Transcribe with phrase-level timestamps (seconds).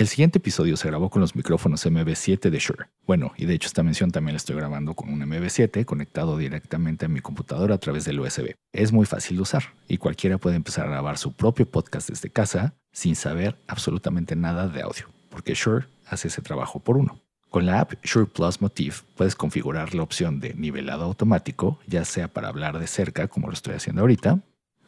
[0.00, 2.86] El siguiente episodio se grabó con los micrófonos MB7 de Shure.
[3.06, 7.04] Bueno, y de hecho esta mención también la estoy grabando con un MB7 conectado directamente
[7.04, 8.54] a mi computadora a través del USB.
[8.72, 12.30] Es muy fácil de usar y cualquiera puede empezar a grabar su propio podcast desde
[12.30, 17.20] casa sin saber absolutamente nada de audio, porque Shure hace ese trabajo por uno.
[17.50, 22.28] Con la app Shure Plus Motif puedes configurar la opción de nivelado automático, ya sea
[22.28, 24.40] para hablar de cerca, como lo estoy haciendo ahorita,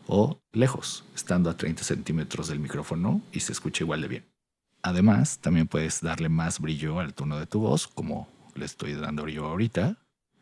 [0.07, 4.32] o lejos, estando a 30 centímetros del micrófono y se escucha igual de bien.
[4.83, 9.29] Además, también puedes darle más brillo al tono de tu voz, como le estoy dando
[9.29, 9.99] yo ahorita,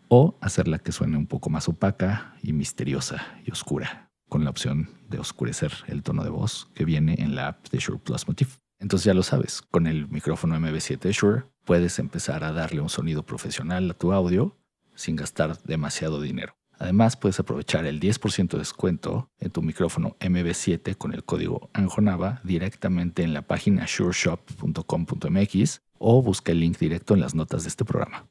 [0.09, 4.89] o hacerla que suene un poco más opaca y misteriosa y oscura, con la opción
[5.09, 8.57] de oscurecer el tono de voz que viene en la app de Shure Plus Motif.
[8.79, 12.89] Entonces ya lo sabes, con el micrófono MB7 de Shure puedes empezar a darle un
[12.89, 14.57] sonido profesional a tu audio
[14.95, 16.55] sin gastar demasiado dinero.
[16.81, 22.41] Además, puedes aprovechar el 10% de descuento en tu micrófono MB7 con el código ANJONAVA
[22.43, 27.85] directamente en la página sureshop.com.mx o busca el link directo en las notas de este
[27.85, 28.27] programa.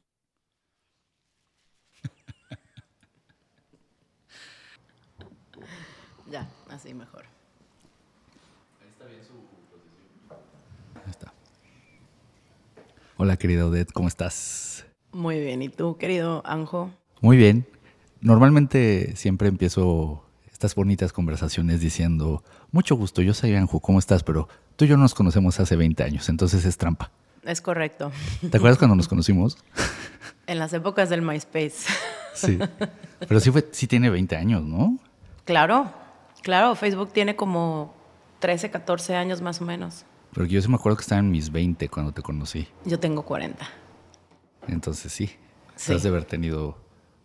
[6.28, 7.24] Ya, así mejor.
[10.94, 11.32] Ahí está.
[13.16, 14.86] Hola, querida Odette, ¿cómo estás?
[15.12, 15.62] Muy bien.
[15.62, 16.90] ¿Y tú, querido Anjo?
[17.20, 17.66] Muy bien.
[18.20, 24.22] Normalmente siempre empiezo estas bonitas conversaciones diciendo, mucho gusto, yo soy Anjo, ¿cómo estás?
[24.22, 27.10] Pero tú y yo nos conocemos hace 20 años, entonces es trampa.
[27.44, 28.12] Es correcto.
[28.50, 29.58] ¿Te acuerdas cuando nos conocimos?
[30.46, 31.76] En las épocas del MySpace.
[32.34, 32.58] Sí.
[33.18, 34.98] Pero sí, fue, sí tiene 20 años, ¿no?
[35.44, 35.92] Claro,
[36.42, 36.74] claro.
[36.76, 37.92] Facebook tiene como
[38.38, 40.04] 13, 14 años más o menos.
[40.32, 42.68] Pero yo sí me acuerdo que estaba en mis 20 cuando te conocí.
[42.84, 43.68] Yo tengo 40.
[44.68, 45.30] Entonces sí.
[45.74, 45.92] Sí.
[45.92, 46.78] Has de haber tenido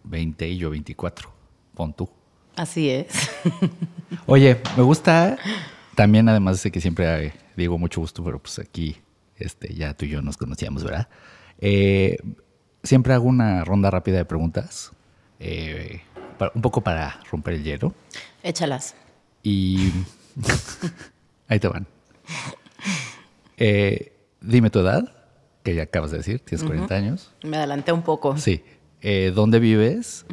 [0.06, 1.30] 20 y yo 24.
[1.74, 2.10] Pon tú.
[2.56, 3.08] Así es.
[4.26, 5.38] Oye, me gusta
[5.96, 8.96] también, además de que siempre eh, digo mucho gusto, pero pues aquí
[9.38, 11.08] este, ya tú y yo nos conocíamos, ¿verdad?
[11.60, 12.18] Eh,
[12.84, 14.92] siempre hago una ronda rápida de preguntas,
[15.40, 16.02] eh,
[16.38, 17.94] para- un poco para romper el hielo.
[18.44, 18.96] Échalas.
[19.44, 19.92] Y
[21.48, 21.88] ahí te van.
[23.58, 25.12] Eh, dime tu edad,
[25.64, 27.34] que ya acabas de decir, tienes 40 años.
[27.44, 28.38] Me adelanté un poco.
[28.38, 28.64] Sí.
[29.08, 30.26] Eh, ¿Dónde vives?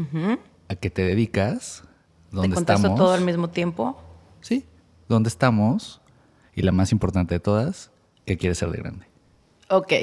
[0.71, 1.83] ¿A qué te dedicas?
[2.31, 2.99] ¿Te ¿Dónde contaste estamos?
[2.99, 4.01] todo al mismo tiempo?
[4.41, 4.65] Sí.
[5.11, 6.01] ¿Dónde estamos?
[6.55, 7.91] Y la más importante de todas,
[8.25, 9.07] ¿qué quieres ser de grande?
[9.69, 9.93] Ok.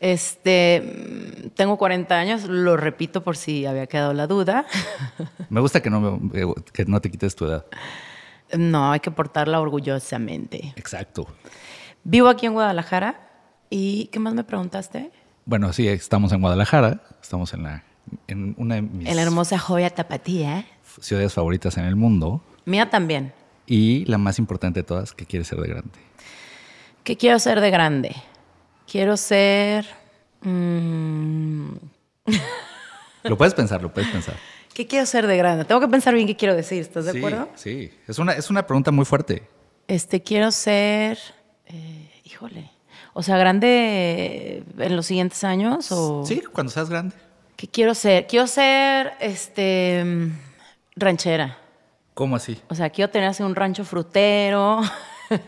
[0.00, 4.64] Este, tengo 40 años, lo repito por si había quedado la duda.
[5.50, 7.66] Me gusta que no, me- eh, que no te quites tu edad.
[8.56, 10.72] No, hay que portarla orgullosamente.
[10.76, 11.26] Exacto.
[12.04, 13.28] Vivo aquí en Guadalajara.
[13.70, 15.10] ¿Y qué más me preguntaste?
[15.48, 17.00] Bueno, sí, estamos en Guadalajara.
[17.22, 17.82] Estamos en, la,
[18.26, 20.66] en una de mis En la hermosa joya tapatía.
[21.00, 22.42] ciudades favoritas en el mundo.
[22.66, 23.32] Mía también.
[23.66, 25.98] Y la más importante de todas, ¿qué quieres ser de grande?
[27.02, 28.14] ¿Qué quiero ser de grande?
[28.86, 29.86] Quiero ser...
[30.42, 31.68] mm,
[33.24, 34.36] Lo puedes pensar, lo puedes pensar.
[34.74, 35.64] ¿Qué quiero ser de grande?
[35.64, 37.48] Tengo que pensar bien qué quiero decir, ¿estás de acuerdo?
[37.54, 39.48] Sí, es una, es una pregunta muy fuerte.
[39.86, 41.18] Este, quiero ser...
[41.66, 42.70] eh, híjole.
[43.18, 46.24] O sea, grande en los siguientes años o...
[46.24, 47.16] Sí, cuando seas grande.
[47.56, 48.28] ¿Qué quiero ser?
[48.28, 50.30] Quiero ser, este,
[50.94, 51.58] ranchera.
[52.14, 52.62] ¿Cómo así?
[52.68, 54.82] O sea, quiero tener así un rancho frutero,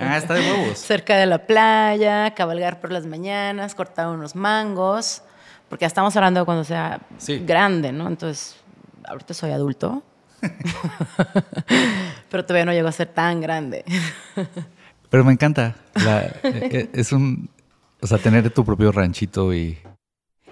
[0.00, 0.78] Ah, está de huevos.
[0.80, 5.22] cerca de la playa, cabalgar por las mañanas, cortar unos mangos,
[5.69, 7.38] porque ya estamos hablando de cuando sea Sí.
[7.38, 8.09] grande, ¿no?
[8.09, 8.56] Entonces,
[9.04, 10.03] ahorita soy adulto,
[12.30, 13.84] pero todavía no llego a ser tan grande.
[15.09, 15.76] Pero me encanta.
[15.94, 17.48] La- eh, eh, es un.
[18.03, 19.78] O sea, tener tu propio ranchito y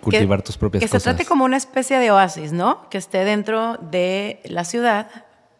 [0.02, 1.02] cultivar Que- tus propias que cosas.
[1.02, 2.88] se trate como una especie de oasis, ¿no?
[2.90, 5.08] Que esté dentro de la ciudad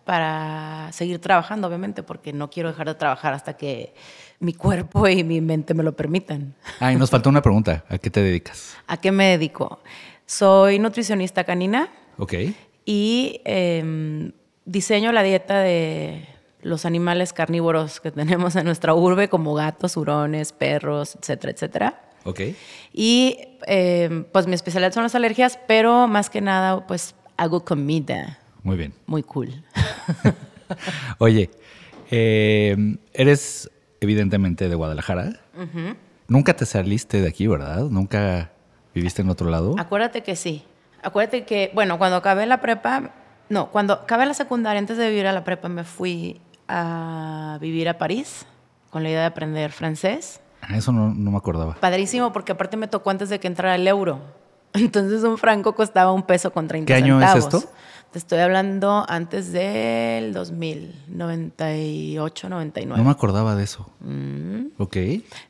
[0.05, 3.95] para seguir trabajando, obviamente, porque no quiero dejar de trabajar hasta que
[4.41, 6.55] mi cuerpo y mi mente me lo permitan.
[6.81, 7.85] Ah, y nos faltó una pregunta.
[7.89, 8.75] ¿A qué te dedicas?
[8.87, 9.81] ¿A qué me dedico?
[10.25, 11.89] Soy nutricionista canina
[12.19, 12.35] Ok.
[12.87, 14.31] y eh,
[14.65, 16.27] diseño la dieta de
[16.69, 22.03] los animales carnívoros que tenemos en nuestra urbe, como gatos, hurones, perros, etcétera, etcétera.
[22.25, 22.41] Ok.
[22.93, 28.39] Y eh, pues mi especialidad son las alergias, pero más que nada, pues hago comida
[28.63, 28.93] Muy bien.
[29.07, 29.63] muy cool.
[31.19, 31.51] Oye,
[32.11, 32.77] eh,
[33.13, 35.41] eres evidentemente de Guadalajara.
[36.29, 37.85] Nunca te saliste de aquí, ¿verdad?
[37.85, 38.51] Nunca
[38.95, 39.75] viviste en otro lado.
[39.79, 40.65] Acuérdate que sí.
[41.03, 43.13] Acuérdate que, bueno, cuando acabé la prepa,
[43.49, 47.89] no, cuando acabé la secundaria, antes de vivir a la prepa, me fui a vivir
[47.89, 48.47] a París
[48.91, 50.41] con la idea de aprender francés.
[50.63, 51.75] Ah, eso no, no me acordaba.
[51.75, 54.21] Padrísimo, porque aparte me tocó antes de que entrara el euro.
[54.75, 57.39] Entonces un franco costaba un peso con 30 ¿Qué año centavos.
[57.39, 57.73] es esto?
[58.13, 62.99] Te estoy hablando antes del 2000, 98, 99.
[62.99, 63.91] No me acordaba de eso.
[64.01, 64.69] Mm.
[64.79, 64.97] Ok.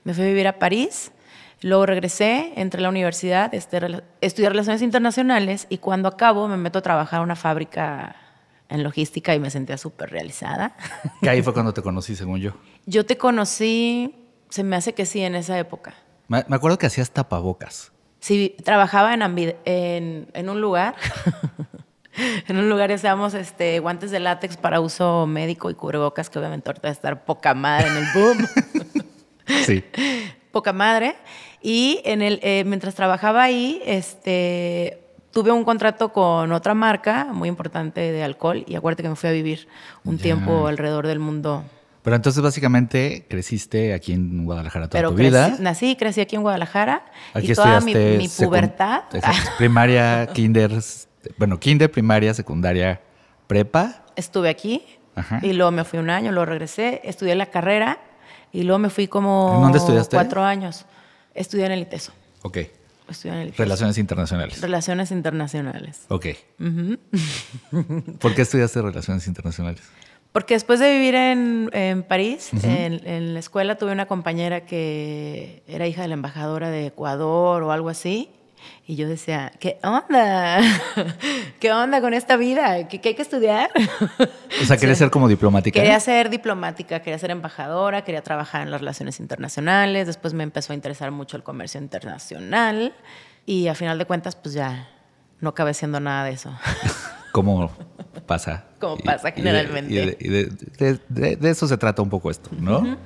[0.03, 1.12] Me fui a vivir a París,
[1.62, 6.81] luego regresé, entré a la universidad, este, estudié Relaciones Internacionales y cuando acabo me meto
[6.81, 8.17] a trabajar a una fábrica
[8.69, 10.76] en logística y me sentía súper realizada.
[11.23, 12.53] Que ahí fue cuando te conocí, según yo.
[12.87, 14.15] Yo te conocí,
[14.50, 15.94] se me hace que sí, en esa época.
[16.29, 17.93] Me me acuerdo que hacías tapabocas.
[18.20, 20.97] Sí, trabajaba en, ambi- en, en un lugar,
[22.49, 26.69] en un lugar hacíamos este, guantes de látex para uso médico y cubrebocas, que obviamente
[26.69, 28.38] ahorita va a estar poca madre en el boom.
[29.64, 29.82] Sí.
[30.53, 31.17] poca madre.
[31.62, 37.49] Y en el, eh, mientras trabajaba ahí, este, tuve un contrato con otra marca muy
[37.49, 39.69] importante de alcohol y acuérdate que me fui a vivir
[40.05, 41.65] un tiempo alrededor del mundo.
[42.03, 45.57] Pero entonces básicamente creciste aquí en Guadalajara toda Pero tu crecí- vida.
[45.61, 47.05] nací y crecí aquí en Guadalajara
[47.35, 47.93] Aquí y toda mi,
[48.39, 49.03] pubertad.
[49.59, 50.71] primaria, kinder,
[51.37, 53.01] bueno, kinder, primaria, secundaria,
[53.47, 54.05] prepa.
[54.17, 54.83] Estuve aquí
[55.15, 55.41] Ajá.
[55.43, 57.99] y luego me fui un año, luego regresé, estudié la carrera
[58.53, 60.17] y luego me fui como ¿En dónde estudiaste?
[60.17, 60.87] cuatro años.
[61.35, 62.13] Estudié en el ITESO.
[62.43, 62.59] Ok.
[63.25, 63.53] En el.
[63.55, 64.61] Relaciones internacionales.
[64.61, 66.05] Relaciones internacionales.
[66.09, 66.27] Ok.
[68.19, 69.83] ¿Por qué estudiaste relaciones internacionales?
[70.33, 75.63] Porque después de vivir en, en París, en, en la escuela tuve una compañera que
[75.67, 78.31] era hija de la embajadora de Ecuador o algo así.
[78.87, 80.61] Y yo decía, ¿qué onda?
[81.61, 82.89] ¿Qué onda con esta vida?
[82.89, 83.71] ¿Qué, qué hay que estudiar?
[84.63, 85.79] O sea, ¿querías ser como diplomática?
[85.81, 90.07] Quería ser diplomática, quería ser embajadora, quería trabajar en las relaciones internacionales.
[90.07, 92.95] Después me empezó a interesar mucho el comercio internacional.
[93.47, 94.89] Y a final de cuentas, pues ya
[95.41, 96.53] no acabé siendo nada de eso.
[97.33, 97.71] ¿Cómo
[98.27, 98.65] pasa?
[98.81, 99.93] Como pasa generalmente.
[99.93, 100.45] Y de, y de-
[100.79, 102.97] de- de- de eso se trata un poco esto, ¿no?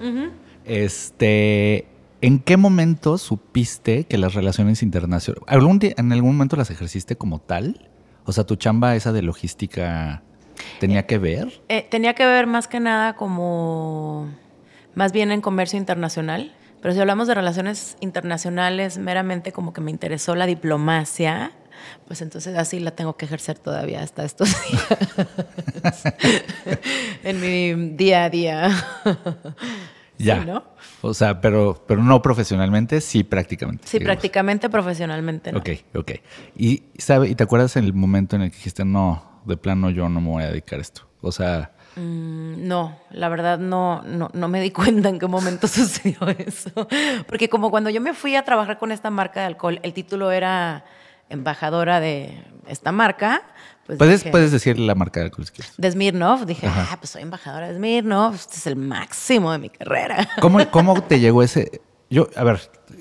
[0.64, 1.86] Este,
[2.22, 7.16] ¿en qué momento supiste que las relaciones internacionales, algún día- en algún momento las ejerciste
[7.16, 7.90] como tal?
[8.24, 10.22] O sea, tu chamba esa de logística
[10.80, 11.60] tenía que ver.
[11.68, 14.28] Eh, tenía que ver más que nada como,
[14.94, 16.54] más bien en comercio internacional.
[16.80, 21.52] Pero si hablamos de relaciones internacionales, meramente como que me interesó la diplomacia,
[22.08, 26.04] pues entonces así la tengo que ejercer todavía hasta estos días.
[27.24, 28.70] en mi día a día.
[30.24, 30.40] Ya.
[30.40, 30.64] Sí, ¿no?
[31.02, 33.86] O sea, pero, pero no profesionalmente, sí prácticamente.
[33.86, 34.14] Sí, digamos.
[34.16, 35.52] prácticamente profesionalmente.
[35.52, 35.58] ¿no?
[35.58, 36.12] Ok, ok.
[36.56, 39.90] Y, sabe, ¿Y te acuerdas en el momento en el que dijiste, no, de plano
[39.90, 41.02] yo no me voy a dedicar a esto?
[41.20, 44.70] O sea, Mm, No, la verdad no, no, no me di
[45.04, 46.70] cuenta en qué momento sucedió eso.
[47.26, 50.30] Porque como cuando yo me fui a trabajar con esta marca de alcohol, el título
[50.32, 50.84] era
[51.28, 53.42] embajadora de esta marca.
[53.86, 55.74] Pues puedes, dije- puedes decir la marca de alcohol si quieres.
[55.76, 56.88] de Smirnoff, dije, Ajá.
[56.92, 60.28] ah, pues soy embajadora de Smirnoff, este es el máximo de mi carrera.
[60.40, 61.80] ¿Cómo, ¿Cómo te llegó ese...?
[62.10, 62.60] Yo, a ver,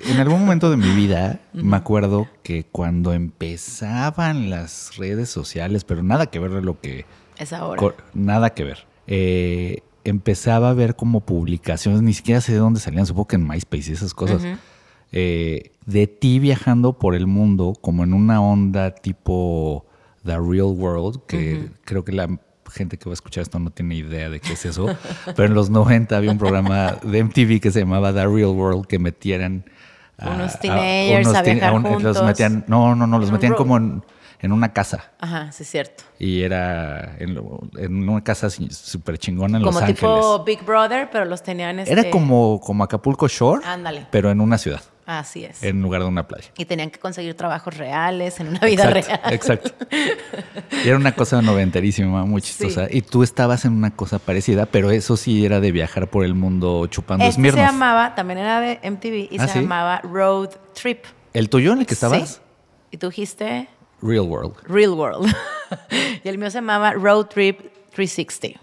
[0.09, 6.01] en algún momento de mi vida me acuerdo que cuando empezaban las redes sociales, pero
[6.01, 7.05] nada que ver de lo que...
[7.37, 7.93] Es ahora.
[8.13, 8.85] nada que ver.
[9.07, 13.47] Eh, empezaba a ver como publicaciones, ni siquiera sé de dónde salían, supongo que en
[13.47, 14.43] MySpace y esas cosas,
[15.11, 19.85] eh, de ti viajando por el mundo como en una onda tipo
[20.25, 22.29] The Real World, que creo que la
[22.71, 24.85] gente que va a escuchar esto no tiene idea de qué es eso,
[25.35, 28.85] pero en los 90 había un programa de MTV que se llamaba The Real World
[28.87, 29.65] que metieran
[30.17, 32.23] Unos teenagers a teen- viajar un- Los juntos.
[32.23, 34.03] metían, no, no, no, los metían como en,
[34.39, 36.03] en una casa Ajá, sí es cierto.
[36.19, 37.37] y era en,
[38.07, 40.45] una casa súper chingona en Como Los tipo Ángeles.
[40.45, 41.91] Big Brother, pero los tenían este...
[41.91, 44.05] Era como, como Acapulco Shore, Ándale.
[44.11, 45.61] pero en una ciudad, Así es.
[45.63, 46.49] en lugar de una playa.
[46.57, 49.33] Y tenían que conseguir trabajos reales en una vida exacto, real.
[49.33, 49.71] Exacto.
[50.83, 52.87] Y era una cosa noventerísima, muy chistosa.
[52.89, 56.33] Y tú estabas en una cosa parecida, pero eso sí era de viajar por el
[56.35, 57.65] mundo chupando Este se Smirnoff.
[57.65, 59.59] llamaba, también era de MTV y ¿Ah, se sí?
[59.61, 61.03] llamaba Road Trip.
[61.33, 62.29] ¿El tuyo en el que estabas?
[62.35, 62.39] Sí.
[62.91, 63.67] Y tú dijiste
[64.01, 64.55] Real World.
[64.67, 65.33] Real World.
[66.23, 67.59] y el mío se llamaba Road Trip
[67.93, 68.59] 360.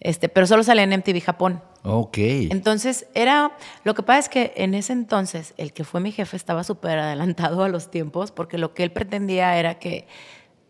[0.00, 1.62] Este, pero solo salía en MTV Japón.
[1.82, 2.18] Ok.
[2.18, 3.56] Entonces, era.
[3.84, 6.98] Lo que pasa es que en ese entonces, el que fue mi jefe estaba súper
[6.98, 10.06] adelantado a los tiempos, porque lo que él pretendía era que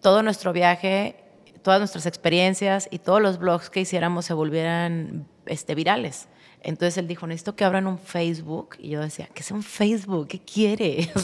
[0.01, 1.17] todo nuestro viaje,
[1.63, 6.29] todas nuestras experiencias y todos los blogs que hiciéramos se volvieran este, virales.
[6.63, 8.77] Entonces él dijo, necesito que abran un Facebook.
[8.79, 10.29] Y yo decía, ¿qué es un Facebook?
[10.29, 11.11] ¿Qué quiere?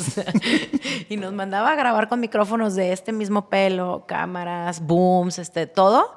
[1.08, 6.16] Y nos mandaba a grabar con micrófonos de este mismo pelo, cámaras, booms, este, todo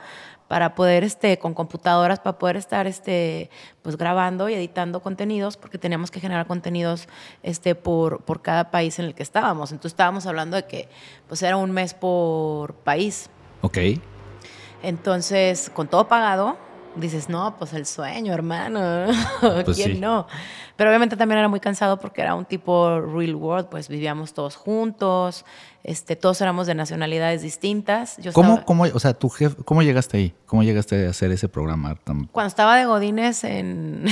[0.50, 3.52] para poder, este, con computadoras, para poder estar, este,
[3.84, 7.08] pues grabando y editando contenidos, porque teníamos que generar contenidos,
[7.44, 9.72] este, por, por cada país en el que estábamos.
[9.72, 10.90] Entonces estábamos hablando de que,
[11.28, 13.30] pues era un mes por país.
[13.62, 13.78] Ok.
[14.82, 16.58] Entonces, con todo pagado,
[16.96, 19.06] dices, no, pues el sueño, hermano.
[19.66, 20.00] Pues ¿Quién sí.
[20.00, 20.26] no?
[20.76, 24.56] Pero obviamente también era muy cansado porque era un tipo real world, pues vivíamos todos
[24.56, 25.46] juntos,
[25.84, 28.18] este, todos éramos de nacionalidades distintas.
[28.18, 29.32] Yo ¿Cómo, estaba- cómo, o sea, tu
[29.66, 30.34] cómo llegaste ahí?
[30.46, 34.06] ¿Cómo llegaste a hacer ese programa tan Cuando estaba de Godines en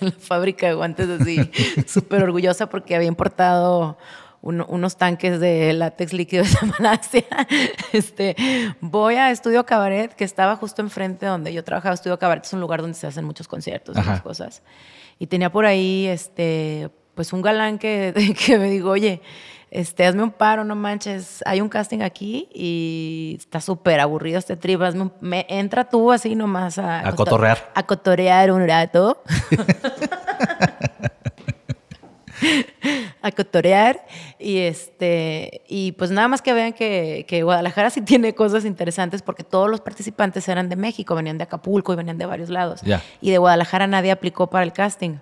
[0.00, 1.38] la fábrica de guantes, así,
[1.86, 3.96] súper orgullosa porque había importado
[4.42, 7.24] uno- unos tanques de látex líquido de Malasia.
[7.92, 8.36] Este,
[8.80, 11.94] voy a Estudio Cabaret, que estaba justo enfrente donde yo trabajaba.
[11.94, 14.62] Estudio Cabaret es un lugar donde se hacen muchos conciertos y esas cosas.
[15.18, 19.22] Y tenía por ahí, este, pues un galán que, que me dijo, oye,
[19.76, 24.56] este, hazme un paro, no manches, hay un casting aquí y está súper aburrido este
[24.56, 27.00] trip, hazme un- me, entra tú así nomás a...
[27.00, 27.70] A coto- cotorrear.
[27.74, 29.22] A cotorear un rato.
[33.22, 34.04] a cotorear
[34.38, 39.22] y este y pues nada más que vean que, que Guadalajara sí tiene cosas interesantes
[39.22, 42.82] porque todos los participantes eran de México, venían de Acapulco y venían de varios lados.
[43.20, 45.16] Y de Guadalajara nadie aplicó para el casting.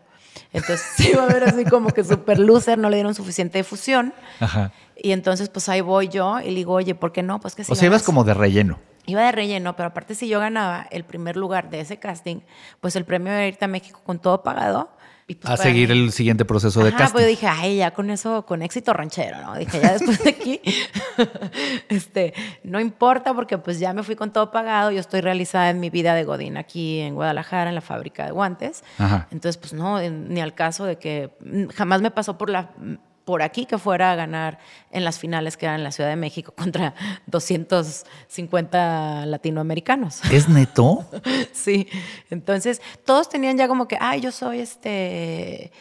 [0.53, 4.15] Entonces sí iba a ver así como que super loser, no le dieron suficiente difusión.
[4.41, 4.73] Ajá.
[4.97, 7.41] Y entonces pues ahí voy yo y le digo, oye, ¿por qué no?
[7.41, 8.79] Pues que si o sea, ibas como de relleno.
[9.07, 12.39] Iba de relleno, pero aparte si yo ganaba el primer lugar de ese casting,
[12.81, 14.89] pues el premio era irte a México con todo pagado.
[15.27, 17.13] Y pues a seguir mí- el siguiente proceso de Ajá, casting.
[17.15, 19.55] pues dije, ay, ya con eso, con éxito ranchero, ¿no?
[19.57, 20.61] Dije, ya después de aquí,
[21.89, 25.81] este, no importa porque pues ya me fui con todo pagado, yo estoy realizada en
[25.81, 28.85] mi vida de Godín aquí en Guadalajara, en la fábrica de guantes.
[28.99, 29.29] Ajá.
[29.31, 32.71] Entonces, pues no, ni al caso de que mm, jamás me pasó por la
[33.25, 34.59] por aquí que fuera a ganar
[34.91, 36.95] en las finales que eran en la Ciudad de México contra
[37.27, 40.21] 250 latinoamericanos.
[40.31, 41.07] ¿Es neto?
[41.53, 41.89] Sí,
[42.31, 45.73] entonces todos tenían ya como que, ay, yo soy este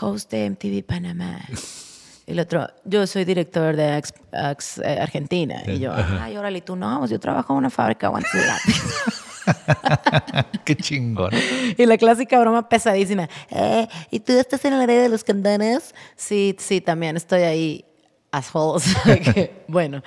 [0.00, 1.40] host de MTV Panamá.
[2.26, 5.62] El otro, yo soy director de Ax- Ax- eh, Argentina.
[5.66, 8.82] Y yo, ay, órale, tú no, pues yo trabajo en una fábrica guantes de látex".
[10.64, 11.30] Qué chingón.
[11.76, 13.28] Y la clásica broma pesadísima.
[13.50, 15.94] "Eh, ¿Y tú estás en el área de los candanes?
[16.16, 17.85] Sí, sí, también estoy ahí.
[18.36, 18.96] Assholes.
[19.68, 20.02] Bueno.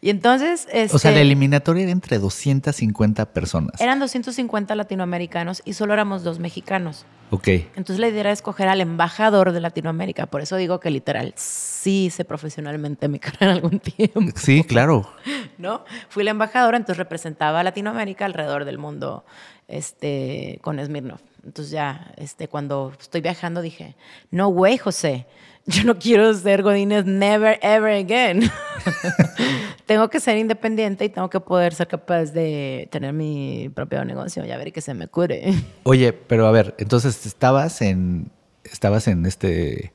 [0.00, 0.66] Y entonces.
[0.66, 3.80] O sea, este, la eliminatoria era entre 250 personas.
[3.80, 7.04] Eran 250 latinoamericanos y solo éramos dos mexicanos.
[7.30, 7.48] Ok.
[7.48, 10.26] Entonces la idea era escoger al embajador de Latinoamérica.
[10.26, 14.20] Por eso digo que literal sí hice profesionalmente mi carrera algún tiempo.
[14.36, 15.08] Sí, claro.
[15.58, 15.84] ¿no?
[16.08, 19.24] Fui la embajadora, entonces representaba a Latinoamérica alrededor del mundo
[19.68, 21.20] este, con Smirnov.
[21.44, 23.96] Entonces ya este, cuando estoy viajando dije,
[24.30, 25.26] no way, José,
[25.66, 28.50] yo no quiero ser Godínez never, ever again.
[29.86, 34.44] tengo que ser independiente y tengo que poder ser capaz de tener mi propio negocio
[34.44, 35.54] y a ver que se me cure.
[35.84, 38.30] Oye, pero a ver, entonces estabas en
[38.64, 39.92] estabas en este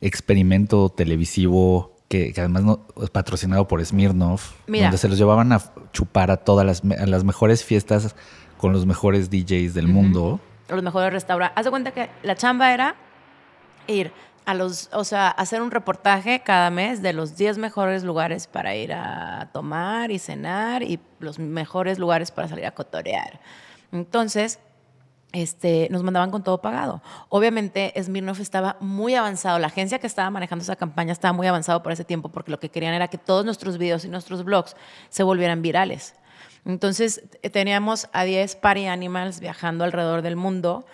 [0.00, 4.84] experimento televisivo que, que además no, es patrocinado por Smirnov, Mira.
[4.84, 5.60] donde se los llevaban a
[5.92, 8.14] chupar a todas las, a las mejores fiestas
[8.58, 10.40] con los mejores DJs del mundo.
[10.68, 11.58] los mejores restaurantes.
[11.58, 12.96] Haz de cuenta que la chamba era
[13.86, 14.12] ir
[14.46, 18.76] a los, o sea, hacer un reportaje cada mes de los 10 mejores lugares para
[18.76, 23.40] ir a tomar y cenar y los mejores lugares para salir a cotorear.
[23.90, 24.60] Entonces,
[25.32, 27.02] este, nos mandaban con todo pagado.
[27.28, 29.58] Obviamente, Smirnoff estaba muy avanzado.
[29.58, 32.60] La agencia que estaba manejando esa campaña estaba muy avanzado por ese tiempo porque lo
[32.60, 34.76] que querían era que todos nuestros videos y nuestros blogs
[35.08, 36.14] se volvieran virales.
[36.64, 37.22] Entonces,
[37.52, 40.86] teníamos a 10 party animals viajando alrededor del mundo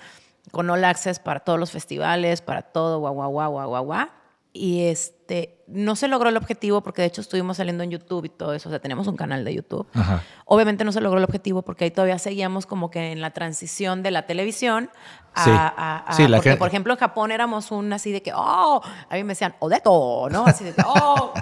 [0.51, 4.07] con All Access para todos los festivales, para todo, guau, guau, guau, guau, guau.
[4.55, 8.29] Y este, no se logró el objetivo porque de hecho estuvimos saliendo en YouTube y
[8.29, 8.69] todo eso.
[8.69, 9.87] O sea, tenemos un canal de YouTube.
[9.95, 10.23] Ajá.
[10.45, 14.03] Obviamente no se logró el objetivo porque ahí todavía seguíamos como que en la transición
[14.03, 14.91] de la televisión
[15.33, 15.45] a...
[15.45, 15.51] Sí.
[15.51, 18.33] a- a- Sí, la porque, que- por ejemplo, en Japón éramos un así de que,
[18.35, 20.45] oh, a mí me decían, odeto, ¿no?
[20.45, 21.33] Así de que, oh,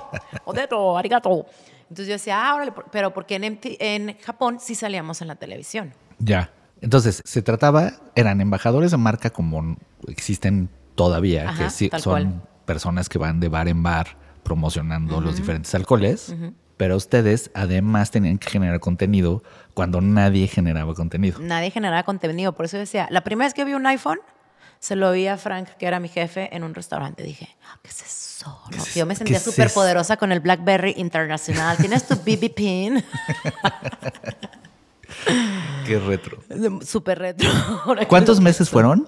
[0.45, 1.47] odeto, arigato.
[1.83, 5.35] Entonces yo decía, ah, órale, pero porque en, MT en Japón sí salíamos en la
[5.35, 5.92] televisión.
[6.21, 6.49] Ya.
[6.80, 9.76] Entonces, se trataba, eran embajadores de marca como
[10.08, 12.42] existen todavía, Ajá, que sí, son cual.
[12.64, 16.34] personas que van de bar en bar promocionando los diferentes alcoholes,
[16.76, 19.42] pero ustedes además tenían que generar contenido
[19.75, 21.38] cuando nadie generaba contenido.
[21.40, 22.52] Nadie generaba contenido.
[22.52, 24.18] Por eso decía, la primera vez que vi un iPhone,
[24.78, 27.22] se lo vi a Frank, que era mi jefe, en un restaurante.
[27.22, 28.58] Dije, ah, ¿qué es eso?
[28.70, 31.76] ¿Qué No, es- yo me sentía súper poderosa con el BlackBerry Internacional.
[31.76, 33.04] ¿Tienes tu BB pin?
[35.86, 36.38] Qué retro.
[36.84, 37.48] súper retro.
[38.08, 39.06] ¿Cuántos meses fueron?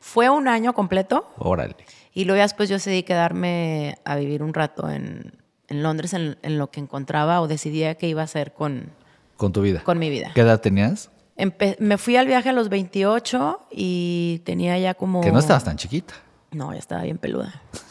[0.00, 1.32] Fue un año completo.
[1.38, 1.76] Órale.
[2.12, 5.32] Y luego ya después yo decidí quedarme a vivir un rato en,
[5.68, 8.90] en Londres, en, en lo que encontraba o decidía qué iba a hacer con,
[9.36, 9.82] Con tu vida.
[9.82, 10.30] con mi vida.
[10.34, 11.10] ¿Qué edad tenías?
[11.36, 15.20] Empe- me fui al viaje a los 28 y tenía ya como...
[15.20, 16.14] Que no estabas tan chiquita.
[16.52, 17.60] No, ya estaba bien peluda.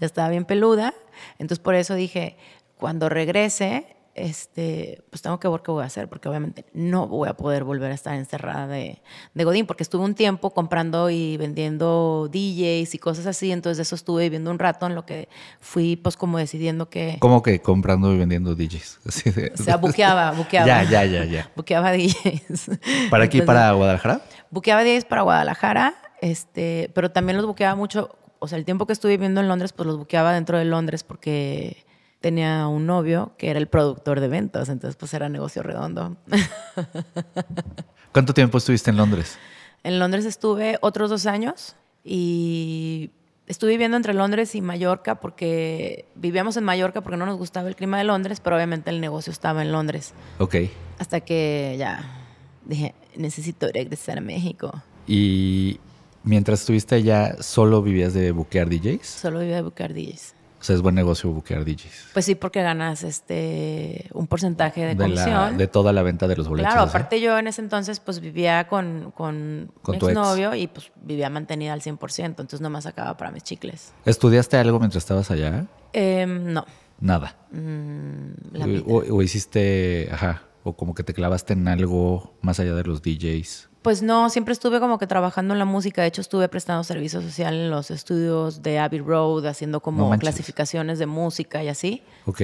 [0.00, 0.94] ya estaba bien peluda.
[1.38, 2.36] Entonces por eso dije,
[2.78, 7.28] cuando regrese, este, pues tengo que ver qué voy a hacer, porque obviamente no voy
[7.28, 9.02] a poder volver a estar encerrada de,
[9.34, 13.82] de Godín, porque estuve un tiempo comprando y vendiendo DJs y cosas así, entonces de
[13.82, 15.28] eso estuve viviendo un rato en lo que
[15.60, 17.16] fui pues como decidiendo que...
[17.18, 19.00] ¿Cómo que comprando y vendiendo DJs?
[19.06, 19.52] Así de...
[19.58, 20.66] O sea, buqueaba, buqueaba.
[20.66, 21.50] ya, ya, ya, ya.
[21.56, 22.70] Buqueaba DJs.
[23.10, 24.20] ¿Para aquí, para Guadalajara?
[24.50, 28.92] Buqueaba DJs para Guadalajara, este, pero también los buqueaba mucho, o sea, el tiempo que
[28.92, 31.84] estuve viviendo en Londres, pues los buqueaba dentro de Londres porque
[32.24, 36.16] tenía un novio que era el productor de ventas, entonces pues era negocio redondo.
[38.12, 39.36] ¿Cuánto tiempo estuviste en Londres?
[39.82, 43.10] En Londres estuve otros dos años y
[43.46, 47.76] estuve viviendo entre Londres y Mallorca porque vivíamos en Mallorca porque no nos gustaba el
[47.76, 50.14] clima de Londres, pero obviamente el negocio estaba en Londres.
[50.38, 50.54] Ok.
[50.98, 52.24] Hasta que ya
[52.64, 54.72] dije, necesito regresar a México.
[55.06, 55.78] ¿Y
[56.22, 59.06] mientras estuviste allá, solo vivías de buquear DJs?
[59.06, 60.34] Solo vivía de buquear DJs.
[60.64, 62.12] O sea, es buen negocio buquear DJs.
[62.14, 65.58] Pues sí, porque ganas este un porcentaje de, comisión.
[65.58, 66.72] de toda la venta de los boletos.
[66.72, 71.28] Claro, aparte yo en ese entonces pues vivía con, con, mi exnovio y pues vivía
[71.28, 73.92] mantenida al 100%, entonces no me sacaba para mis chicles.
[74.06, 75.66] ¿Estudiaste algo mientras estabas allá?
[75.92, 76.64] Em, no.
[76.98, 77.36] Nada.
[77.52, 82.84] Mm, o, o, hiciste, ajá, o como que te clavaste en algo más allá de
[82.84, 83.68] los DJs.
[83.84, 86.00] Pues no, siempre estuve como que trabajando en la música.
[86.00, 90.98] De hecho, estuve prestando servicio social en los estudios de Abbey Road, haciendo como clasificaciones
[90.98, 92.02] de música y así.
[92.24, 92.40] Ok.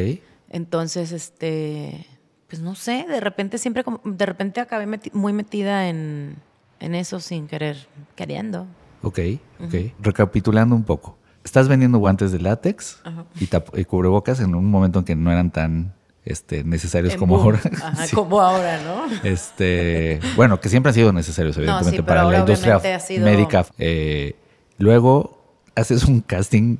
[0.50, 2.06] Entonces, este,
[2.46, 6.36] pues no sé, de repente siempre, de repente acabé muy metida en,
[6.78, 8.66] eso sin querer, queriendo.
[9.00, 9.20] Ok,
[9.64, 9.74] ok.
[9.98, 11.16] Recapitulando un poco.
[11.42, 13.00] Estás vendiendo guantes de látex
[13.40, 13.48] y,
[13.80, 17.60] y cubrebocas en un momento en que no eran tan este, necesarios como ahora.
[18.14, 19.06] Como ahora, ¿no?
[19.24, 22.80] Este, bueno, que siempre han sido necesarios, evidentemente, para la industria
[23.18, 23.66] médica.
[23.78, 24.36] Eh,
[24.78, 25.42] luego
[25.74, 26.78] haces un casting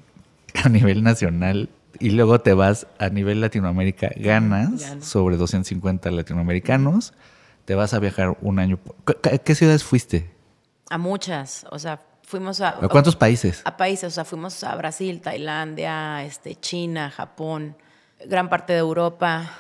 [0.63, 7.13] a nivel nacional y luego te vas a nivel Latinoamérica, ganas sobre 250 latinoamericanos,
[7.65, 8.79] te vas a viajar un año.
[9.07, 10.31] ¿A qué ciudades fuiste?
[10.89, 12.71] A muchas, o sea, fuimos a...
[12.71, 13.63] ¿A cuántos países?
[13.65, 17.77] A países, o sea, fuimos a Brasil, Tailandia, este, China, Japón
[18.27, 19.51] gran parte de Europa.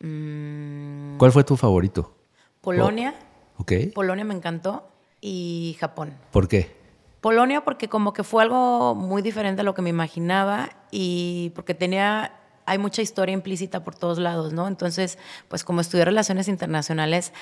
[0.00, 2.14] Mm, ¿Cuál fue tu favorito?
[2.60, 3.14] Polonia.
[3.58, 3.72] ok.
[3.94, 4.88] Polonia me encantó.
[5.20, 6.12] Y Japón.
[6.30, 6.76] ¿Por qué?
[7.22, 11.72] Polonia porque como que fue algo muy diferente a lo que me imaginaba y porque
[11.72, 12.32] tenía
[12.66, 14.68] hay mucha historia implícita por todos lados, ¿no?
[14.68, 15.18] Entonces,
[15.48, 17.32] pues como estudié relaciones internacionales,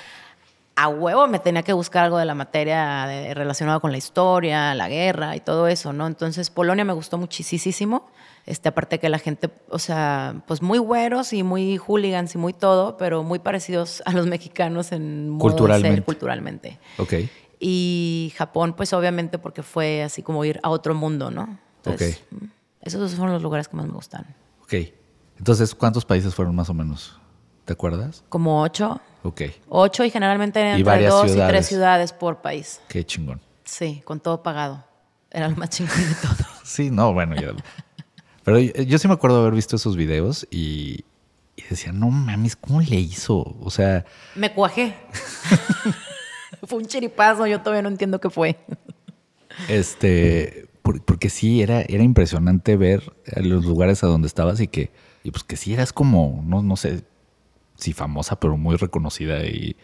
[0.75, 4.89] a huevo me tenía que buscar algo de la materia relacionada con la historia, la
[4.89, 6.07] guerra y todo eso, ¿no?
[6.07, 8.07] Entonces, Polonia me gustó muchísimo.
[8.45, 12.51] Este, aparte que la gente, o sea, pues muy güeros y muy hooligans y muy
[12.51, 15.89] todo, pero muy parecidos a los mexicanos en modo culturalmente.
[15.89, 16.79] De ser, culturalmente.
[16.97, 17.13] Ok.
[17.59, 21.57] Y Japón, pues obviamente porque fue así como ir a otro mundo, ¿no?
[21.77, 22.45] Entonces, mm,
[22.81, 24.35] Esos son los lugares que más me gustan.
[24.61, 24.73] Ok.
[25.37, 27.17] Entonces, ¿cuántos países fueron más o menos?
[27.63, 28.23] ¿Te acuerdas?
[28.27, 28.99] Como ocho.
[29.23, 29.43] Ok.
[29.69, 32.81] Ocho y generalmente entre dos y tres ciudades por país.
[32.89, 33.39] Qué chingón.
[33.63, 34.83] Sí, con todo pagado.
[35.31, 36.47] Era lo más chingón de todo.
[36.65, 37.53] sí, no, bueno, ya.
[38.43, 41.05] Pero yo sí me acuerdo haber visto esos videos y,
[41.69, 43.55] decía, no mames, ¿cómo le hizo?
[43.61, 44.05] O sea.
[44.35, 44.95] Me cuajé.
[46.67, 48.57] fue un chiripazo, yo todavía no entiendo qué fue.
[49.67, 50.67] este.
[50.81, 54.91] Porque sí, era, era impresionante ver los lugares a donde estabas y que.
[55.23, 57.05] Y pues que sí eras como, no, no sé
[57.75, 59.77] si famosa, pero muy reconocida y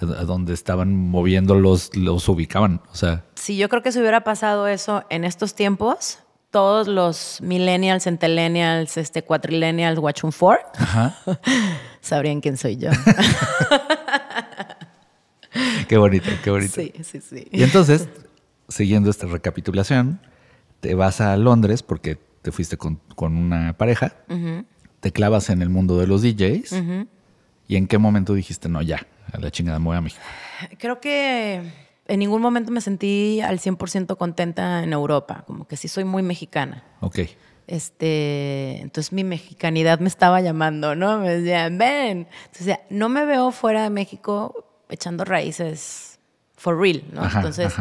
[0.00, 2.80] a, donde estaban moviendo los, los ubicaban.
[2.90, 3.24] O sea.
[3.34, 8.96] Sí, yo creo que si hubiera pasado eso en estos tiempos, todos los millennials, centennials,
[8.96, 10.60] este, quadrillennials, watch four,
[12.00, 12.90] sabrían quién soy yo.
[15.88, 16.74] qué bonito, qué bonito.
[16.74, 17.48] Sí, sí, sí.
[17.50, 18.08] Y entonces,
[18.68, 20.20] siguiendo esta recapitulación,
[20.80, 24.14] te vas a Londres porque te fuiste con, una pareja,
[25.00, 26.74] te clavas en el mundo de los DJs.
[27.68, 30.22] ¿Y en qué momento dijiste, no, ya, a la chingada me voy a México?
[30.78, 31.62] Creo que
[32.08, 36.22] en ningún momento me sentí al 100% contenta en Europa, como que sí soy muy
[36.22, 36.84] mexicana.
[37.00, 37.20] Ok.
[37.66, 41.18] Este, entonces mi mexicanidad me estaba llamando, ¿no?
[41.18, 42.28] Me decían, ven.
[42.46, 46.20] Entonces, no me veo fuera de México echando raíces
[46.56, 47.24] for real, ¿no?
[47.24, 47.74] entonces,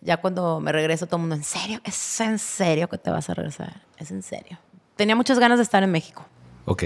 [0.00, 1.80] ya cuando me regreso, todo el mundo, ¿en serio?
[1.84, 3.82] ¿Es en serio que te vas a regresar?
[3.98, 4.58] Es en serio.
[4.96, 6.24] Tenía muchas ganas de estar en México.
[6.66, 6.84] Ok.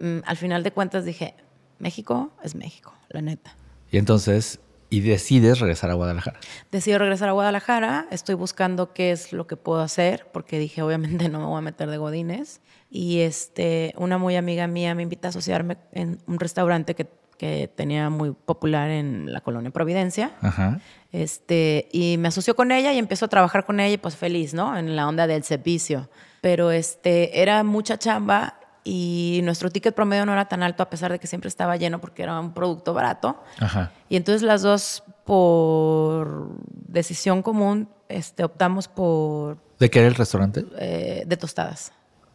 [0.00, 1.34] Mm, al final de cuentas dije,
[1.78, 3.54] México es México, la neta.
[3.90, 4.58] Y entonces
[4.94, 6.38] y decides regresar a Guadalajara.
[6.70, 11.28] Decido regresar a Guadalajara, estoy buscando qué es lo que puedo hacer, porque dije, obviamente
[11.30, 12.60] no me voy a meter de godines.
[12.90, 17.68] Y este, una muy amiga mía me invita a asociarme en un restaurante que, que
[17.74, 20.30] tenía muy popular en la colonia Providencia.
[20.40, 20.78] Ajá.
[21.10, 24.54] Este, y me asoció con ella y empiezo a trabajar con ella y pues feliz,
[24.54, 24.78] ¿no?
[24.78, 26.08] En la onda del servicio.
[26.40, 31.10] Pero este, era mucha chamba y nuestro ticket promedio no era tan alto a pesar
[31.10, 33.42] de que siempre estaba lleno porque era un producto barato.
[33.58, 33.90] Ajá.
[34.10, 40.64] Y entonces las dos, por decisión común, este, optamos por ¿De qué era el restaurante?
[40.78, 41.92] eh, de tostadas.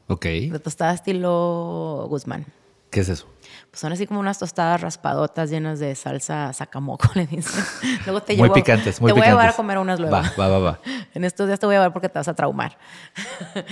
[0.08, 0.26] Ok.
[0.26, 2.48] De tostadas estilo Guzmán.
[2.90, 3.28] ¿Qué es eso?
[3.70, 7.64] Pues son así como unas tostadas raspadotas llenas de salsa sacamoco, le dicen.
[8.06, 10.16] Luego te Muy llevo, picantes, muy Te voy a llevar a comer unas luego.
[10.16, 10.80] Va, va, va, va.
[11.14, 12.80] En estos días te voy a llevar porque te vas a traumar.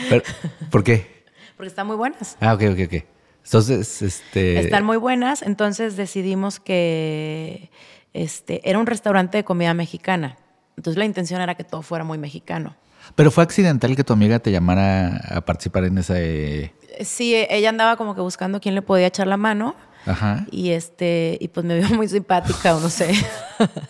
[0.09, 0.23] Pero,
[0.69, 1.16] ¿Por qué?
[1.57, 2.37] Porque están muy buenas.
[2.39, 3.03] Ah, ok, ok, ok.
[3.43, 4.59] Entonces, este...
[4.59, 7.71] Están muy buenas, entonces decidimos que
[8.13, 10.37] este, era un restaurante de comida mexicana.
[10.75, 12.75] Entonces la intención era que todo fuera muy mexicano.
[13.15, 16.73] Pero fue accidental que tu amiga te llamara a participar en ese...
[17.01, 19.75] Sí, ella andaba como que buscando quién le podía echar la mano.
[20.05, 20.45] Ajá.
[20.51, 23.13] Y este, y pues me vio muy simpática, o no sé.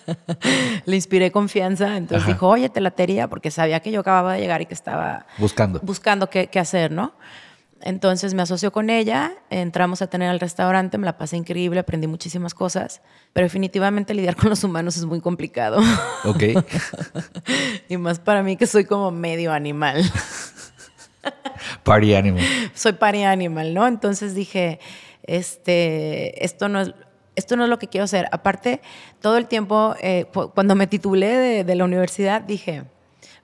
[0.85, 1.95] Le inspiré confianza.
[1.97, 2.33] Entonces Ajá.
[2.33, 5.79] dijo, oye, te latería, porque sabía que yo acababa de llegar y que estaba Buscando.
[5.83, 7.13] buscando qué, qué hacer, ¿no?
[7.81, 12.07] Entonces me asoció con ella, entramos a tener al restaurante, me la pasé increíble, aprendí
[12.07, 13.01] muchísimas cosas,
[13.33, 15.79] pero definitivamente lidiar con los humanos es muy complicado.
[16.25, 16.43] Ok.
[17.89, 20.03] y más para mí que soy como medio animal.
[21.83, 22.43] Party animal.
[22.73, 23.87] soy party animal, ¿no?
[23.87, 24.79] Entonces dije,
[25.23, 26.93] este, esto no es,
[27.35, 28.27] esto no es lo que quiero hacer.
[28.31, 28.81] Aparte,
[29.21, 32.85] todo el tiempo, eh, cu- cuando me titulé de, de la universidad, dije,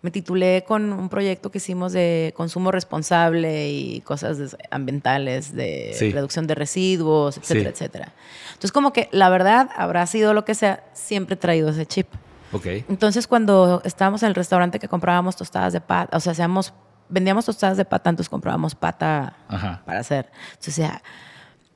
[0.03, 6.11] me titulé con un proyecto que hicimos de consumo responsable y cosas ambientales, de Sí.
[6.11, 7.73] reducción de residuos, etcétera, Sí.
[7.73, 8.13] etcétera.
[8.49, 12.07] Entonces, como que la verdad habrá sido lo que sea, siempre he traído ese chip.
[12.51, 12.65] Ok.
[12.89, 16.73] Entonces, cuando estábamos en el restaurante que comprábamos tostadas de pata, o sea, hacíamos,
[17.07, 19.81] vendíamos tostadas de pata, entonces comprábamos pata Ajá.
[19.85, 20.29] para hacer.
[20.51, 21.01] Entonces, ya,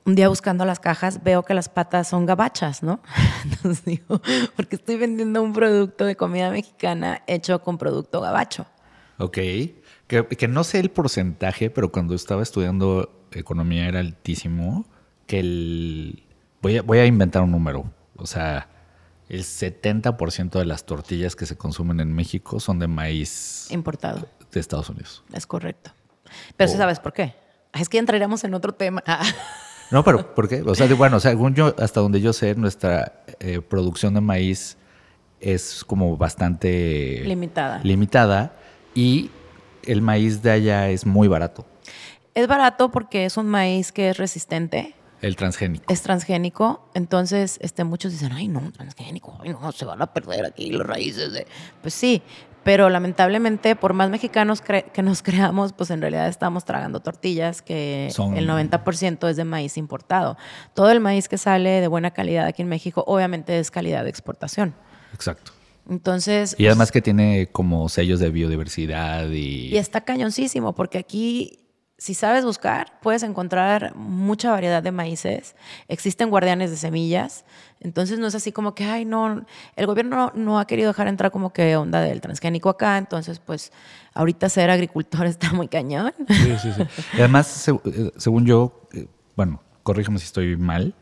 [0.08, 3.00] un día buscando las cajas, veo que las patas son gabachas, ¿no?
[3.44, 4.20] Entonces digo,
[4.56, 8.66] porque estoy vendiendo un producto de comida mexicana hecho con producto gabacho.
[9.18, 9.36] Ok.
[10.06, 14.86] Que, que no sé el porcentaje, pero cuando estaba estudiando economía era altísimo.
[15.26, 16.24] Que el.
[16.62, 17.92] Voy a, voy a inventar un número.
[18.16, 18.68] O sea,
[19.28, 24.58] el 70% de las tortillas que se consumen en México son de maíz Importado, de
[24.60, 25.22] Estados Unidos.
[25.34, 25.90] es correcto.
[26.56, 26.76] Pero Oh.
[26.78, 27.34] sabes por qué.
[27.74, 29.04] Es que entraríamos en otro tema.
[29.90, 30.62] No, pero ¿por qué?
[30.62, 34.76] O sea, bueno, según yo, hasta donde yo sé, nuestra eh, producción de maíz
[35.40, 37.80] es como bastante Limitada.
[37.84, 38.52] limitada
[38.94, 39.30] y
[39.84, 41.64] el maíz de allá es muy barato,
[42.34, 44.94] Es barato porque es un maíz que es resistente.
[45.22, 45.84] el transgénico.
[45.92, 50.44] es transgénico, entonces este, muchos dicen, ay no, transgénico, ay no, se van a perder
[50.44, 51.46] aquí las raíces de...
[51.80, 52.22] Pues sí,
[52.68, 57.62] pero lamentablemente por más mexicanos cre- que nos creamos, pues en realidad estamos tragando tortillas
[57.62, 60.36] que Son- el 90% es de maíz importado.
[60.74, 64.10] Todo el maíz que sale de buena calidad aquí en México obviamente es calidad de
[64.10, 64.74] exportación.
[65.14, 65.52] Exacto.
[65.88, 66.54] Entonces...
[66.58, 69.68] Y además que tiene como sellos de biodiversidad y...
[69.72, 71.60] Y está cañoncísimo, porque aquí,
[71.98, 75.56] si sabes buscar, puedes encontrar mucha variedad de maíces.
[75.88, 77.44] Existen guardianes de semillas.
[77.80, 81.32] Entonces no es así como que, ay, no, el gobierno no ha querido dejar entrar
[81.32, 82.98] como que onda del transgénico acá.
[82.98, 83.72] Entonces, pues,
[84.14, 86.14] ahorita ser agricultor está muy cañón.
[86.28, 86.82] Sí, sí, sí.
[87.14, 90.94] Y además, eh, según yo, eh, bueno, corrígeme si estoy mal,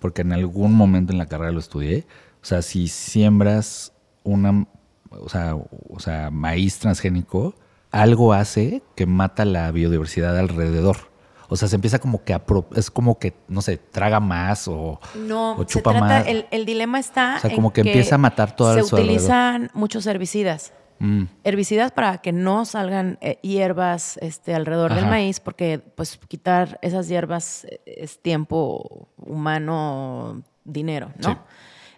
[0.00, 2.06] porque en algún momento en la carrera lo estudié.
[2.42, 3.92] O sea, si siembras
[4.24, 4.66] una,
[5.10, 7.54] o sea, o sea, maíz transgénico,
[7.90, 11.10] algo hace que mata la biodiversidad alrededor.
[11.48, 14.68] O sea, se empieza como que a pro- es como que, no sé, traga más
[14.68, 16.26] o, No, o se chupa trata, más.
[16.28, 19.00] el, el dilema está O sea, en como que empieza a matar Se alrededor.
[19.00, 20.72] utilizan muchos herbicidas.
[21.00, 26.78] Mm, herbicidas para que no salgan eh, hierbas este, alrededor del maíz, porque pues quitar
[26.82, 31.30] esas hierbas eh, es tiempo humano, dinero, ¿no?
[31.32, 31.36] Sí.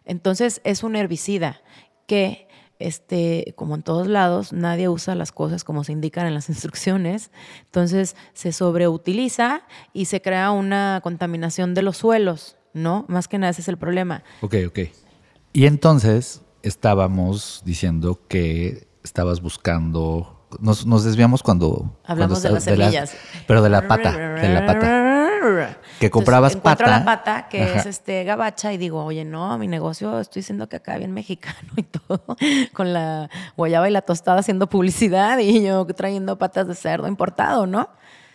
[0.05, 1.61] Entonces es un herbicida
[2.07, 2.49] que,
[2.87, 7.31] este, como en todos lados, nadie usa las cosas como se indican en las instrucciones.
[7.65, 13.05] Entonces se sobreutiliza y se crea una contaminación de los suelos, ¿no?
[13.09, 14.23] Más que nada ese es el problema.
[14.41, 14.79] Ok, ok.
[15.53, 20.47] Y entonces estábamos diciendo que estabas buscando.
[20.61, 21.99] Nos, nos desviamos cuando.
[22.05, 23.17] Hablamos cuando de las semillas.
[23.47, 24.17] pero de la pata.
[24.17, 25.12] De la pata.
[26.01, 26.99] Que comprabas encuentro pata.
[26.99, 27.81] la pata que Ajá.
[27.81, 31.71] es este gabacha y digo, oye, no, mi negocio estoy diciendo que acá bien mexicano
[31.77, 32.25] y todo,
[32.73, 37.67] con la guayaba y la tostada haciendo publicidad y yo trayendo patas de cerdo importado,
[37.67, 37.89] ¿no?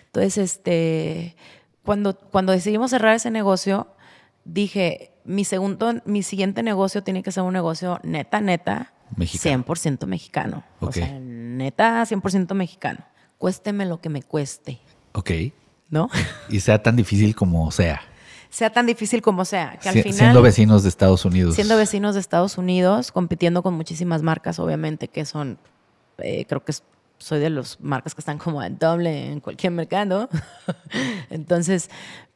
[0.08, 1.36] Entonces, este,
[1.84, 3.88] cuando, cuando decidimos cerrar ese negocio,
[4.46, 9.64] dije, mi segundo, mi siguiente negocio tiene que ser un negocio neta, neta, Mexicano.
[9.66, 10.64] 100% mexicano.
[10.82, 10.90] Ok.
[10.90, 13.00] O sea, neta, 100% mexicano.
[13.38, 14.80] Cuésteme lo que me cueste,
[15.14, 15.32] Ok.
[15.90, 16.10] ¿No?
[16.50, 18.02] Y sea tan difícil como sea.
[18.50, 20.18] sea tan difícil como sea, que al Si- final...
[20.18, 21.56] siendo vecinos de Estados Unidos.
[21.56, 25.58] siendo vecinos de Estados Unidos, compitiendo con muchísimas marcas, obviamente, que son,
[26.20, 26.84] eh, creo que es
[27.20, 30.30] soy de las marcas que están como en doble en cualquier mercado.
[31.32, 31.90] Entonces,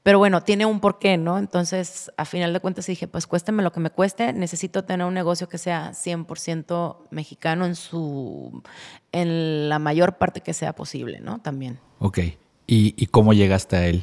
[0.03, 1.37] pero bueno, tiene un porqué, ¿no?
[1.37, 5.13] Entonces, a final de cuentas dije, pues cuésteme lo que me cueste, necesito tener un
[5.13, 8.63] negocio que sea 100% mexicano en su
[9.11, 11.39] en la mayor parte que sea posible, ¿no?
[11.41, 11.79] También.
[11.99, 12.19] Ok.
[12.71, 14.01] ¿Y, y cómo llegaste a él?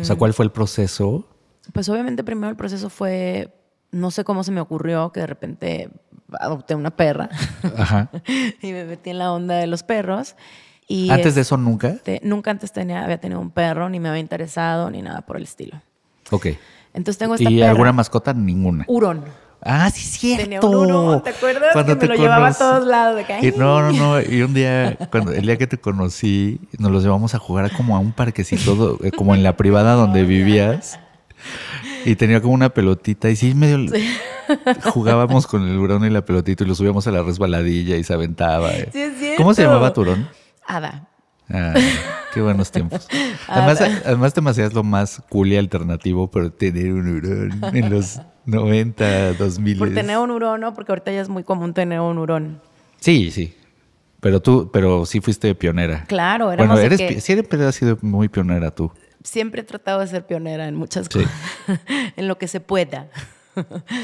[0.00, 1.28] O sea, ¿cuál fue el proceso?
[1.74, 3.52] Pues obviamente primero el proceso fue,
[3.90, 5.90] no sé cómo se me ocurrió que de repente
[6.40, 7.28] adopté una perra
[7.76, 8.10] Ajá.
[8.62, 10.34] y me metí en la onda de los perros.
[10.88, 11.98] Y Antes de eso nunca.
[12.22, 15.42] nunca antes tenía, había tenido un perro, ni me había interesado, ni nada por el
[15.42, 15.82] estilo.
[16.30, 16.46] Ok.
[16.94, 17.70] Entonces tengo esta ¿Y perra.
[17.70, 18.32] alguna mascota?
[18.32, 18.84] Ninguna.
[18.88, 19.24] Hurón.
[19.64, 20.44] Ah, sí, cierto.
[20.44, 21.70] Tenía un hurón, ¿te acuerdas?
[21.72, 23.16] Cuando que me te lo llevaba a conocí- todos lados.
[23.16, 24.20] De que, Y no, no, no.
[24.20, 27.96] Y un día, cuando, el día que te conocí, nos los llevamos a jugar como
[27.96, 30.98] a un parquecito, eh, como en la privada donde vivías.
[32.04, 33.30] Y tenía como una pelotita.
[33.30, 33.78] Y sí, medio
[34.84, 38.12] jugábamos con el hurón y la pelotita y lo subíamos a la resbaladilla y se
[38.14, 38.70] aventaba.
[38.72, 38.88] eh.
[38.92, 39.36] Sí, es cierto.
[39.42, 40.28] ¿Cómo se llamaba tu hurón?
[40.66, 41.08] Ada.
[41.50, 41.74] Ah,
[42.32, 43.06] qué buenos tiempos.
[43.48, 47.90] Además, además te me hacías lo más cool y alternativo, pero tener un hurón en
[47.90, 49.78] los 90, 2000.
[49.78, 50.74] Por tener un hurón, ¿no?
[50.74, 52.60] Porque ahorita ya es muy común tener un hurón.
[53.00, 53.54] Sí, sí.
[54.20, 56.04] Pero tú, pero sí fuiste pionera.
[56.06, 58.90] Claro, éramos Bueno, eres, que- siempre has sido muy pionera tú.
[59.22, 61.20] siempre he tratado de ser pionera en muchas Sí.
[61.20, 61.30] cosas,
[62.16, 63.08] en lo que se pueda.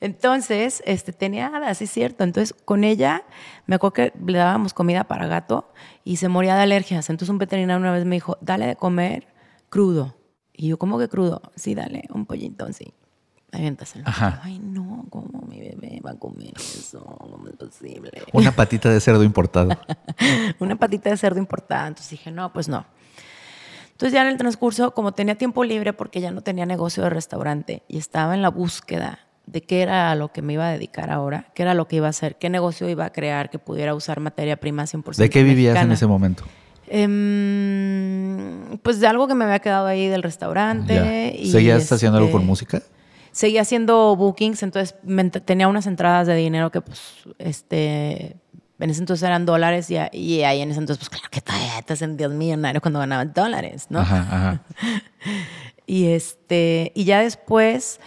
[0.00, 2.24] Entonces, este, tenía hadas, sí es cierto.
[2.24, 3.24] Entonces, con ella,
[3.66, 5.72] me acuerdo que le dábamos comida para gato
[6.04, 7.10] y se moría de alergias.
[7.10, 9.26] Entonces, un veterinario una vez me dijo, dale de comer
[9.70, 10.16] crudo.
[10.52, 11.42] Y yo, ¿cómo que crudo?
[11.56, 12.92] Sí, dale, un pollito, sí.
[13.52, 14.04] Aviéntaselo.
[14.06, 14.40] Ajá.
[14.44, 17.00] Ay, no, ¿cómo mi bebé va a comer eso?
[17.02, 18.10] ¿Cómo es posible?
[18.32, 19.70] Una patita de cerdo importado.
[20.58, 21.88] una patita de cerdo importada.
[21.88, 22.84] Entonces dije, no, pues no.
[23.92, 27.10] Entonces ya en el transcurso, como tenía tiempo libre porque ya no tenía negocio de
[27.10, 31.10] restaurante y estaba en la búsqueda de qué era lo que me iba a dedicar
[31.10, 33.94] ahora, qué era lo que iba a hacer, qué negocio iba a crear que pudiera
[33.94, 36.44] usar materia prima 100% ¿De qué vivías en ese momento?
[36.86, 40.94] Em, pues de algo que me había quedado ahí del restaurante.
[40.94, 41.26] Ya.
[41.28, 42.82] y, ¿Seguías haciendo algo este, con música?
[43.38, 44.96] Seguía haciendo bookings, entonces
[45.44, 47.00] tenía unas entradas de dinero que pues,
[47.38, 48.34] este,
[48.80, 49.96] en ese entonces eran dólares y,
[50.42, 54.00] ahí en ese entonces, pues claro que todavía te sentías millonario cuando ganaban dólares, ¿no?
[54.00, 54.62] Ajá, ajá.
[55.86, 57.98] Y, este, y ya después,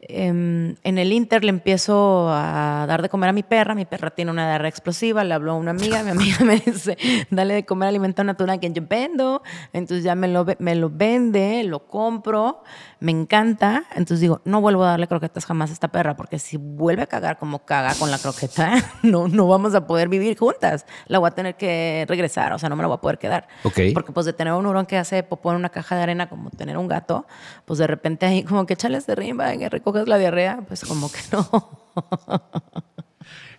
[0.00, 3.74] em, en el Inter le empiezo a dar de comer a mi perra.
[3.74, 5.22] Mi perra tiene una diarrea explosiva.
[5.22, 6.02] Le habló a una amiga.
[6.02, 6.96] Mi amiga me dice,
[7.30, 9.42] dale de comer alimento natural que yo vendo.
[9.74, 12.62] Entonces ya me lo, ve- me lo vende, lo compro.
[12.98, 13.84] Me encanta.
[13.90, 17.06] Entonces digo, no vuelvo a darle croquetas jamás a esta perra porque si vuelve a
[17.06, 20.86] cagar como caga con la croqueta, no, no vamos a poder vivir juntas.
[21.06, 22.52] La voy a tener que regresar.
[22.52, 23.48] O sea, no me la voy a poder quedar.
[23.62, 26.50] Porque pues de tener un hurón que hace popó en una caja de arena como
[26.50, 27.26] tener un gato,
[27.64, 31.10] pues de repente ahí como que échale este rimba y recoges la diarrea, pues como
[31.10, 31.86] que no.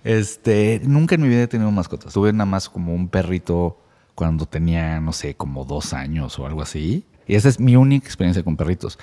[0.03, 2.13] Este, nunca en mi vida he tenido mascotas.
[2.13, 3.81] Tuve nada más como un perrito
[4.15, 7.05] cuando tenía, no sé, como dos años o algo así.
[7.27, 8.97] Y esa es mi única experiencia con perritos.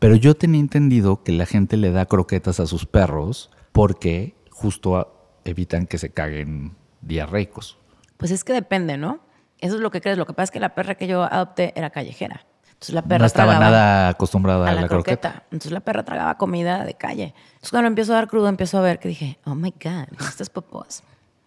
[0.00, 5.38] Pero yo tenía entendido que la gente le da croquetas a sus perros porque justo
[5.44, 7.78] evitan que se caguen diarreicos.
[8.16, 9.20] Pues es que depende, ¿no?
[9.58, 10.16] Eso es lo que crees.
[10.16, 12.46] Lo que pasa es que la perra que yo adopté era callejera.
[12.64, 15.32] Entonces la perra no estaba nada acostumbrada a a la, la, croqueta.
[15.32, 15.44] croqueta.
[15.50, 17.34] Entonces la perra tragaba comida de calle.
[17.48, 20.48] Entonces cuando empiezo a dar crudo, empiezo a ver que dije, oh my God, estas
[20.48, 21.02] popos.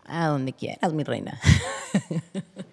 [0.05, 1.39] A donde quieras, mi reina.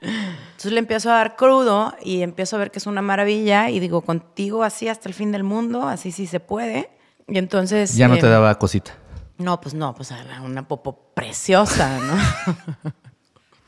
[0.00, 3.80] Entonces le empiezo a dar crudo y empiezo a ver que es una maravilla y
[3.80, 6.90] digo, contigo así hasta el fin del mundo, así sí se puede.
[7.26, 7.94] Y entonces...
[7.94, 8.92] Ya no eh, te daba cosita.
[9.38, 10.12] No, pues no, pues
[10.44, 12.92] una popo preciosa, ¿no?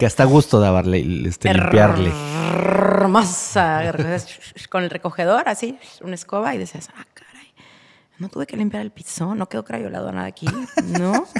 [0.00, 2.10] Que hasta gusto darle, este, limpiarle.
[2.54, 3.92] Hermosa.
[4.70, 7.52] Con el recogedor, así, una escoba y decías, ah, caray,
[8.16, 10.46] no tuve que limpiar el piso, no quedó crayolado nada aquí,
[10.98, 11.26] ¿no?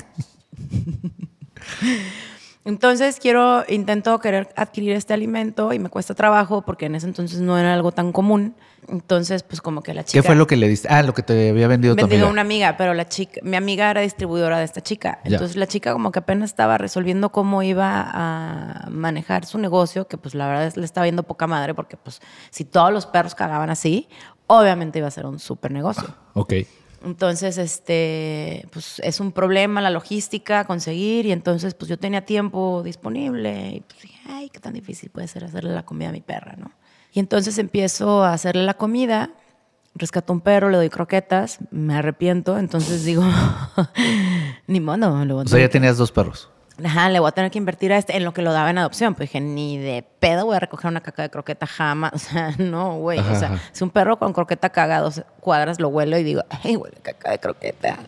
[2.65, 7.41] Entonces quiero, intento querer adquirir este alimento y me cuesta trabajo porque en ese entonces
[7.41, 8.55] no era algo tan común.
[8.89, 10.21] Entonces, pues como que la chica...
[10.21, 10.89] ¿Qué fue lo que le diste?
[10.91, 12.29] Ah, lo que te había vendido tu Vendido amiga.
[12.29, 15.21] a una amiga, pero la chica, mi amiga era distribuidora de esta chica.
[15.25, 15.33] Ya.
[15.33, 20.19] Entonces la chica como que apenas estaba resolviendo cómo iba a manejar su negocio, que
[20.19, 22.21] pues la verdad es, le estaba viendo poca madre, porque pues
[22.51, 24.09] si todos los perros cagaban así,
[24.49, 26.15] obviamente iba a ser un súper negocio.
[26.35, 26.55] Ok.
[27.03, 32.83] Entonces, este, pues es un problema la logística, conseguir, y entonces pues yo tenía tiempo
[32.85, 36.21] disponible, y pues dije, ay, qué tan difícil puede ser hacerle la comida a mi
[36.21, 36.73] perra, ¿no?
[37.13, 39.31] Y entonces empiezo a hacerle la comida,
[39.95, 43.25] rescato un perro, le doy croquetas, me arrepiento, entonces digo,
[44.67, 46.51] ni modo, lo voy a O sea, ya tenías dos perros.
[46.85, 48.79] Ajá, le voy a tener que invertir a este en lo que lo daba en
[48.79, 49.15] adopción.
[49.15, 52.13] Pues dije, ni de pedo voy a recoger una caca de croqueta jamás.
[52.15, 53.19] O sea, no, güey.
[53.19, 53.61] O sea, ajá.
[53.73, 57.31] si un perro con croqueta caga dos cuadras, lo huelo y digo, ay, huele caca
[57.31, 57.99] de croqueta.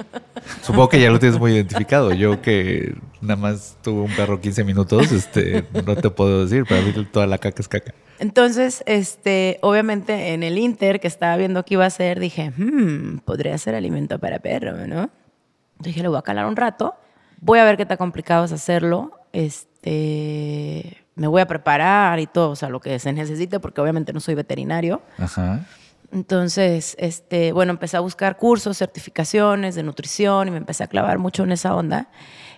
[0.62, 2.12] Supongo que ya lo tienes muy identificado.
[2.12, 6.80] Yo que nada más tuvo un perro 15 minutos, este, no te puedo decir, para
[6.82, 7.94] mí toda la caca es caca.
[8.18, 13.18] Entonces, este, obviamente en el Inter que estaba viendo qué iba a hacer, dije, hmm,
[13.24, 15.10] podría ser alimento para perro, ¿no?
[15.78, 16.94] Dije, lo voy a calar un rato,
[17.42, 22.50] voy a ver qué tan complicado es hacerlo, este, me voy a preparar y todo,
[22.50, 25.02] o sea, lo que se necesite, porque obviamente no soy veterinario.
[25.18, 25.66] Ajá.
[26.12, 31.18] Entonces, este, bueno, empecé a buscar cursos, certificaciones de nutrición y me empecé a clavar
[31.18, 32.08] mucho en esa onda.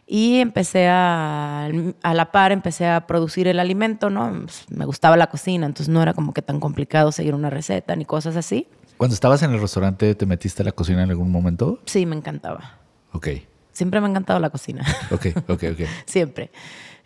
[0.06, 1.70] Y empecé a,
[2.02, 4.42] a la par, empecé a producir el alimento, ¿no?
[4.42, 7.96] Pues, me gustaba la cocina, entonces no era como que tan complicado seguir una receta
[7.96, 8.68] ni cosas así.
[8.98, 11.78] Cuando estabas en el restaurante, ¿te metiste a la cocina en algún momento?
[11.86, 12.78] Sí, me encantaba.
[13.12, 13.28] Ok.
[13.74, 14.84] Siempre me ha encantado la cocina.
[15.10, 15.80] Ok, ok, ok.
[16.06, 16.50] Siempre.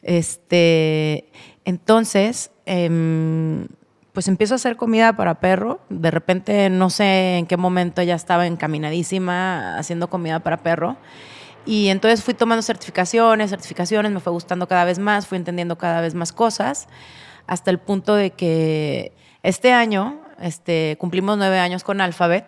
[0.03, 1.31] Este,
[1.65, 3.67] entonces, em,
[4.13, 5.81] pues empiezo a hacer comida para perro.
[5.89, 10.97] De repente, no sé en qué momento ya estaba encaminadísima haciendo comida para perro.
[11.65, 16.01] Y entonces fui tomando certificaciones, certificaciones, me fue gustando cada vez más, fui entendiendo cada
[16.01, 16.87] vez más cosas,
[17.47, 22.47] hasta el punto de que este año este, cumplimos nueve años con Alphabet,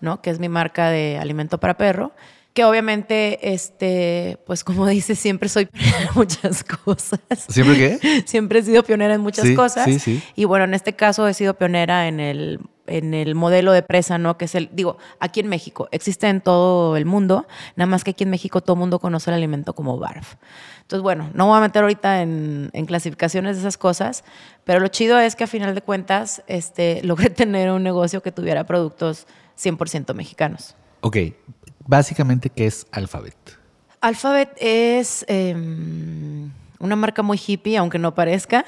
[0.00, 0.22] ¿no?
[0.22, 2.12] que es mi marca de alimento para perro
[2.54, 7.20] que obviamente, este, pues como dices, siempre soy pionera en muchas cosas.
[7.48, 8.22] ¿Siempre qué?
[8.26, 9.84] Siempre he sido pionera en muchas cosas.
[9.84, 10.22] Sí, sí.
[10.36, 14.18] Y bueno, en este caso he sido pionera en el, en el modelo de presa,
[14.18, 14.38] ¿no?
[14.38, 18.12] Que es el, digo, aquí en México, existe en todo el mundo, nada más que
[18.12, 20.36] aquí en México todo el mundo conoce el alimento como BARF.
[20.82, 24.22] Entonces, bueno, no voy a meter ahorita en, en, clasificaciones de esas cosas,
[24.62, 28.30] pero lo chido es que a final de cuentas este, logré tener un negocio que
[28.30, 29.26] tuviera productos
[29.58, 30.76] 100% mexicanos.
[31.00, 31.16] Ok,
[31.86, 33.36] Básicamente, ¿qué es Alphabet?
[34.00, 38.64] Alphabet es em, una marca muy hippie, aunque no parezca.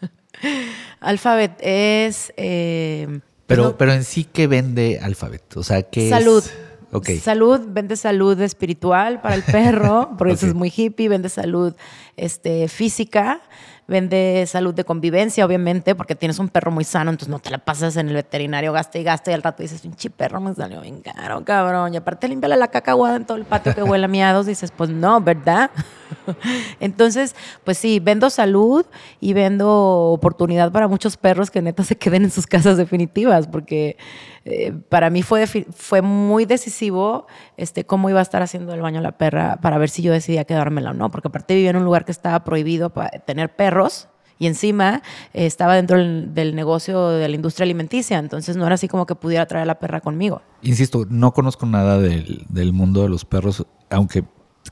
[1.00, 2.32] Alphabet es...
[2.36, 5.56] Em, pero, pero en sí, ¿qué vende Alphabet?
[5.56, 6.44] O sea, ¿qué salud.
[6.44, 7.22] Es?
[7.22, 11.74] Salud, vende salud espiritual para el perro, porque eso es muy hippie, vende salud
[12.16, 13.42] este, física,
[13.88, 17.56] vende salud de convivencia, obviamente, porque tienes un perro muy sano, entonces no te la
[17.56, 20.82] pasas en el veterinario, gasta y gasta, y al rato dices, pinche perro me salió
[20.82, 21.94] bien cabrón.
[21.94, 24.70] Y aparte, limpiale la caca aguada en todo el patio que huele a miados, dices,
[24.76, 25.70] pues no, ¿verdad?
[26.80, 28.84] Entonces, pues sí, vendo salud
[29.20, 29.68] y vendo
[30.12, 33.96] oportunidad para muchos perros que neta se queden en sus casas definitivas, porque
[34.44, 35.46] eh, para mí fue,
[36.02, 39.90] muy decisivo este, cómo iba a estar haciendo el baño a la perra para ver
[39.90, 42.90] si yo decidía quedármela o no, porque aparte vivía en un lugar que estaba prohibido
[42.90, 45.02] para tener perros y encima
[45.34, 49.14] eh, estaba dentro del, negocio de la industria alimenticia, entonces no era así como que
[49.14, 50.42] pudiera traer a la perra conmigo.
[50.62, 54.24] Insisto, no conozco nada del mundo de los perros, aunque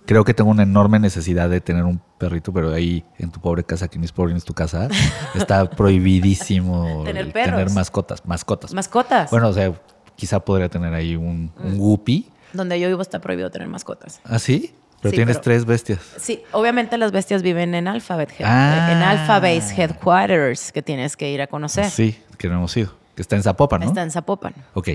[0.07, 3.65] creo que tengo una enorme necesidad de tener un perrito, pero ahí en tu pobre
[3.65, 4.89] casa, aquí en mis pobres tu casa,
[5.35, 8.73] está prohibidísimo tener, tener, mascotas, mascotas.
[8.73, 9.31] Mascotas.
[9.31, 9.73] Bueno, o sea,
[10.15, 12.31] quizá podría tener ahí un, un guppy.
[12.53, 14.21] Donde yo vivo está prohibido tener mascotas.
[14.25, 14.73] ¿Ah, sí?
[15.03, 16.01] Pero tienes tres bestias.
[16.17, 18.89] Sí, obviamente las bestias viven en Alphabet, ah.
[18.91, 21.91] en Alphabet Headquarters, que tienes que ir a conocer.
[21.91, 22.93] Sí, que no hemos ido.
[23.15, 23.87] Que está en Zapopan, ¿no?
[23.87, 24.55] Está en Zapopan.
[24.75, 24.89] Ok.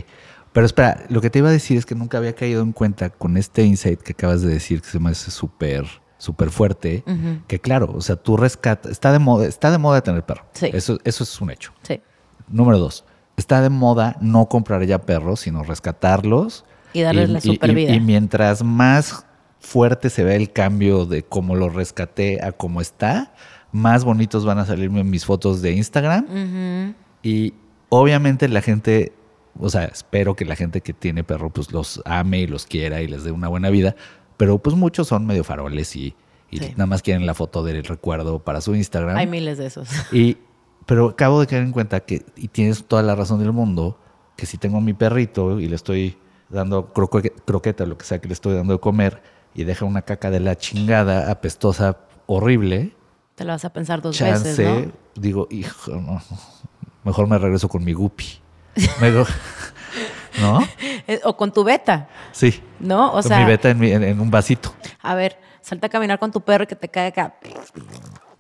[0.54, 3.10] Pero espera, lo que te iba a decir es que nunca había caído en cuenta
[3.10, 5.86] con este insight que acabas de decir, que se me hace súper
[6.22, 7.04] súper fuerte,
[7.48, 10.46] que claro, o sea, tú rescatas, está de moda, está de moda tener perro.
[10.54, 10.70] Sí.
[10.72, 11.74] Eso, eso es un hecho.
[11.82, 12.00] Sí.
[12.48, 13.06] Número dos,
[13.38, 16.64] está de moda no comprar ya perros, sino rescatarlos.
[16.94, 17.96] Y darles la super vida.
[17.96, 19.26] Y, mientras más
[19.60, 23.34] fuerte se ve el cambio de cómo lo rescaté a cómo está,
[23.72, 26.94] más bonitos van a salirme mis fotos de Instagram.
[27.24, 27.56] Y
[27.90, 29.14] obviamente la gente
[29.60, 33.02] o sea, espero que la gente que tiene perro pues los ame y los quiera
[33.02, 33.96] y les dé una buena vida,
[34.38, 36.16] pero pues muchos son medio faroles y,
[36.76, 39.16] nada más quieren la foto del recuerdo para su Instagram.
[39.18, 39.90] Hay miles de esos.
[40.12, 40.38] Y,
[40.86, 43.98] pero acabo de caer en cuenta que, y tienes toda la razón del mundo,
[44.36, 46.18] que si tengo a mi perrito y le estoy
[46.50, 49.22] dando croqueta, lo que sea que le estoy dando de comer,
[49.54, 52.96] y deja una caca de la chingada, apestosa, horrible.
[53.36, 54.92] Te la vas a pensar dos veces, ¿no?
[55.16, 56.22] Digo, hijo, no,
[57.04, 58.41] mejor me regreso con mi guppy.
[60.40, 60.60] ¿No?
[61.08, 62.08] Eh, o con tu beta.
[62.32, 62.62] Sí.
[62.80, 63.12] ¿No?
[63.14, 64.74] O con mi beta en, un vasito.
[65.02, 67.36] A ver, salta a caminar con tu perro y que te cae acá.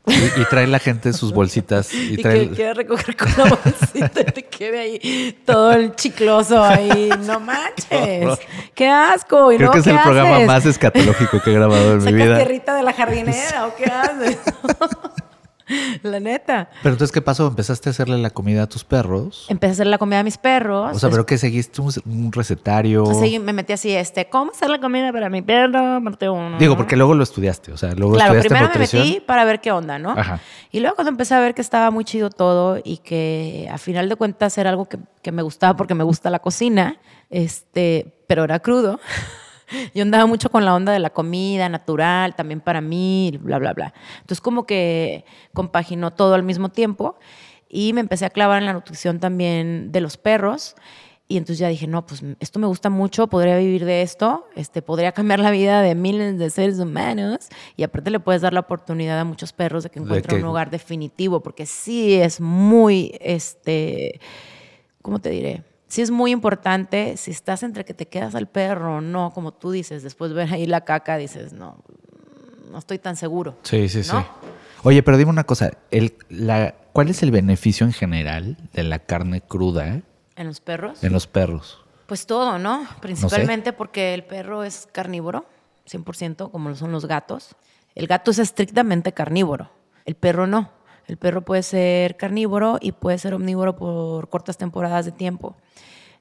[0.05, 1.93] Y, trae la gente sus bolsitas.
[1.93, 2.49] Y, trae...
[2.49, 7.09] que quiere recoger con la bolsita y te quede ahí todo el chicloso ahí.
[7.25, 8.39] No manches.
[8.73, 9.49] Qué, asco.
[9.55, 12.37] Creo que es el programa más escatológico que he grabado en mi vida.
[12.37, 14.37] tierrita de la jardinera o qué haces?
[16.03, 16.69] La neta.
[16.83, 17.47] Pero entonces, ¿qué pasó?
[17.47, 19.45] ¿Empezaste a hacerle la comida a tus perros?
[19.49, 20.95] Empecé a hacerle la comida a mis perros.
[20.95, 23.05] O sea, ¿pero qué seguiste un, recetario?
[23.19, 25.99] Sí, me metí así, este, ¿cómo hacer la comida para mi perro?
[25.99, 29.45] Uno, Digo, porque luego lo estudiaste, o sea, luego claro, estudiaste primero me metí para
[29.45, 30.11] ver qué onda, ¿no?
[30.11, 30.39] Ajá.
[30.71, 34.09] Y luego cuando empecé a ver que estaba muy chido todo y que a final
[34.09, 36.99] de cuentas era algo que, que me gustaba porque me gusta la cocina,
[37.29, 38.99] este, pero era crudo.
[39.93, 43.73] Yo andaba mucho con la onda de la comida natural, también para mí, bla, bla,
[43.73, 43.93] bla.
[44.21, 47.17] Entonces como que compaginó todo al mismo tiempo
[47.69, 50.75] y me empecé a clavar en la nutrición también de los perros.
[51.27, 54.81] Y entonces ya dije, no, pues esto me gusta mucho, podría vivir de esto, este,
[54.81, 57.47] podría cambiar la vida de miles de seres humanos
[57.77, 60.69] y aparte le puedes dar la oportunidad a muchos perros de que encuentren un hogar
[60.69, 64.19] definitivo, porque sí es muy, este,
[65.01, 65.63] ¿cómo te diré?
[65.91, 69.51] Sí es muy importante, si estás entre que te quedas al perro o no, como
[69.51, 71.83] tú dices, después ver ahí la caca, dices, no,
[72.71, 73.57] no estoy tan seguro.
[73.63, 74.15] Sí, sí, sí.
[74.83, 78.99] Oye, pero dime una cosa, el, la, ¿cuál es el beneficio en general de la
[78.99, 80.01] carne cruda?
[80.37, 81.03] ¿En los perros?
[81.03, 81.83] En los perros.
[82.05, 82.87] Pues todo, ¿no?
[83.01, 85.45] Principalmente porque el perro es carnívoro,
[85.89, 87.57] 100%, como lo son los gatos.
[87.95, 89.69] El gato es estrictamente carnívoro,
[90.05, 90.71] el perro no.
[91.11, 95.57] El perro puede ser carnívoro y puede ser omnívoro por cortas temporadas de tiempo.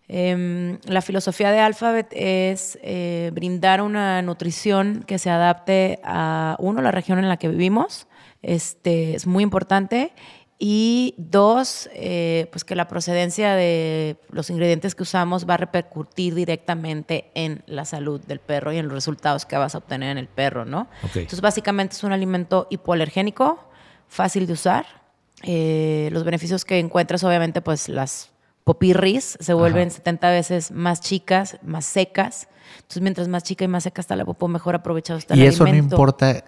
[0.08, 6.82] Em, la filosofía de Alphabet es eh, brindar una nutrición que se adapte a, uno,
[6.82, 8.08] la región en la que vivimos,
[8.42, 10.12] este, es muy importante,
[10.58, 16.34] y dos, eh, pues que la procedencia de los ingredientes que usamos va a repercutir
[16.34, 20.18] directamente en la salud del perro y en los resultados que vas a obtener en
[20.18, 20.88] el perro, ¿no?
[21.04, 23.69] Entonces, básicamente es un alimento hipoalergénico,
[24.10, 24.84] fácil de usar.
[25.42, 28.30] Eh, los beneficios que encuentras, obviamente, pues las
[28.64, 32.48] popirris se vuelven 70 veces más chicas, más secas.
[32.76, 35.64] Entonces, mientras más chica y más seca está la popó, mejor aprovechado está el alimento.
[35.64, 36.44] Y eso no importa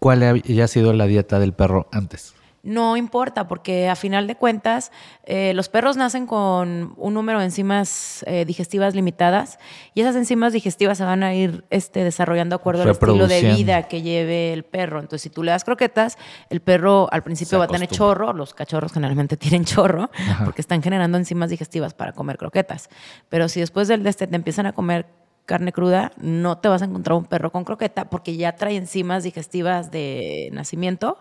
[0.00, 4.92] cuál haya sido la dieta del perro antes no importa, porque a final de cuentas,
[5.24, 9.58] eh, los perros nacen con un número de enzimas eh, digestivas limitadas
[9.94, 13.42] y esas enzimas digestivas se van a ir este, desarrollando de acuerdo al estilo de
[13.54, 15.00] vida que lleve el perro.
[15.00, 16.18] Entonces, si tú le das croquetas,
[16.50, 20.10] el perro al principio va a tener chorro, los cachorros generalmente tienen chorro,
[20.44, 22.90] porque están generando enzimas digestivas para comer croquetas.
[23.28, 25.06] Pero si después del de este te empiezan a comer
[25.46, 29.24] carne cruda, no te vas a encontrar un perro con croqueta porque ya trae enzimas
[29.24, 31.18] digestivas de nacimiento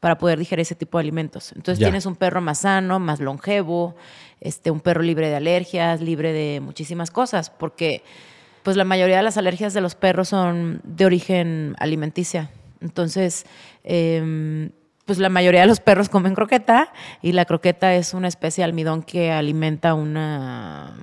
[0.00, 1.52] para poder digerir ese tipo de alimentos.
[1.52, 3.96] Entonces tienes un perro más sano, más longevo,
[4.40, 8.02] este, un perro libre de alergias, libre de muchísimas cosas, porque
[8.62, 12.50] pues la mayoría de las alergias de los perros son de origen alimenticia.
[12.80, 13.46] Entonces,
[13.84, 14.70] eh,
[15.06, 16.92] pues la mayoría de los perros comen croqueta
[17.22, 20.96] y la croqueta es una especie de almidón que alimenta una,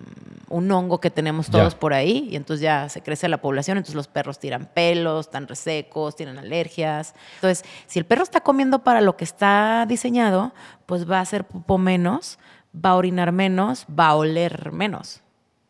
[0.49, 3.95] un hongo que tenemos todos por ahí y entonces ya se crece la población, entonces
[3.95, 7.13] los perros tiran pelos, están resecos, tienen alergias.
[7.35, 10.53] Entonces, si el perro está comiendo para lo que está diseñado,
[10.85, 12.39] pues va a hacer popo menos,
[12.73, 15.23] va a orinar menos, va a oler menos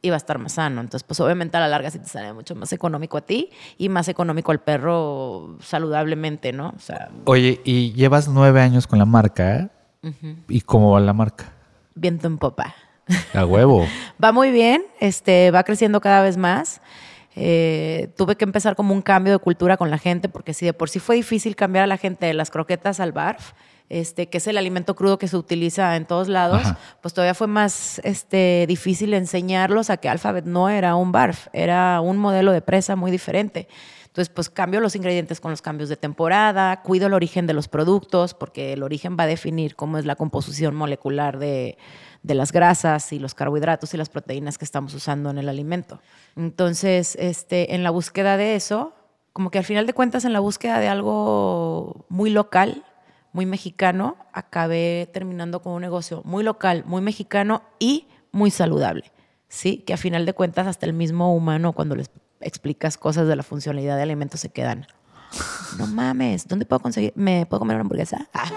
[0.05, 0.81] iba a estar más sano.
[0.81, 3.89] Entonces, pues obviamente a la larga sí te sale mucho más económico a ti y
[3.89, 6.73] más económico al perro saludablemente, ¿no?
[6.75, 9.71] O sea, Oye, y llevas nueve años con la marca.
[10.49, 11.53] ¿Y cómo va la marca?
[11.95, 12.75] Viento en popa.
[13.33, 13.85] A huevo.
[14.23, 16.81] va muy bien, este, va creciendo cada vez más.
[17.35, 20.73] Eh, tuve que empezar como un cambio de cultura con la gente, porque si de
[20.73, 23.53] por sí fue difícil cambiar a la gente de las croquetas al barf,
[23.89, 26.63] este, que es el alimento crudo que se utiliza en todos lados,
[27.01, 32.01] pues todavía fue más este, difícil enseñarlos a que Alphabet no era un barf, era
[32.01, 33.67] un modelo de presa muy diferente.
[34.05, 37.67] Entonces, pues cambio los ingredientes con los cambios de temporada, cuido el origen de los
[37.67, 41.77] productos, porque el origen va a definir cómo es la composición molecular de,
[42.23, 46.01] de las grasas y los carbohidratos y las proteínas que estamos usando en el alimento.
[46.35, 48.93] Entonces, este, en la búsqueda de eso,
[49.33, 52.85] como que al final de cuentas, en la búsqueda de algo muy local,
[53.33, 59.11] muy mexicano, acabé terminando con un negocio muy local, muy mexicano y muy saludable.
[59.49, 62.09] Sí, que a final de cuentas hasta el mismo humano cuando les
[62.39, 64.87] explicas cosas de la funcionalidad de alimentos se quedan.
[65.77, 67.11] No mames, ¿dónde puedo conseguir?
[67.15, 68.29] ¿Me puedo comer una hamburguesa?
[68.33, 68.49] Ah.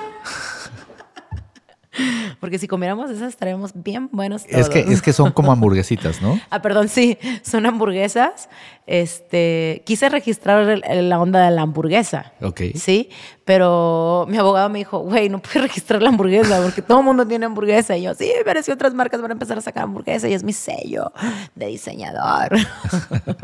[2.47, 4.61] Porque si comiéramos esas estaríamos bien buenos todos.
[4.61, 6.41] Es que, es que son como hamburguesitas, ¿no?
[6.49, 8.49] ah, perdón, sí, son hamburguesas.
[8.87, 12.35] Este, quise registrar la onda de la hamburguesa.
[12.41, 12.61] Ok.
[12.77, 13.11] Sí,
[13.47, 17.25] pero mi abogado me dijo, güey, no puedes registrar la hamburguesa porque todo el mundo
[17.25, 17.97] tiene hamburguesa.
[17.97, 20.43] Y yo, sí, pero si otras marcas van a empezar a sacar hamburguesa y es
[20.43, 21.13] mi sello
[21.55, 22.57] de diseñador.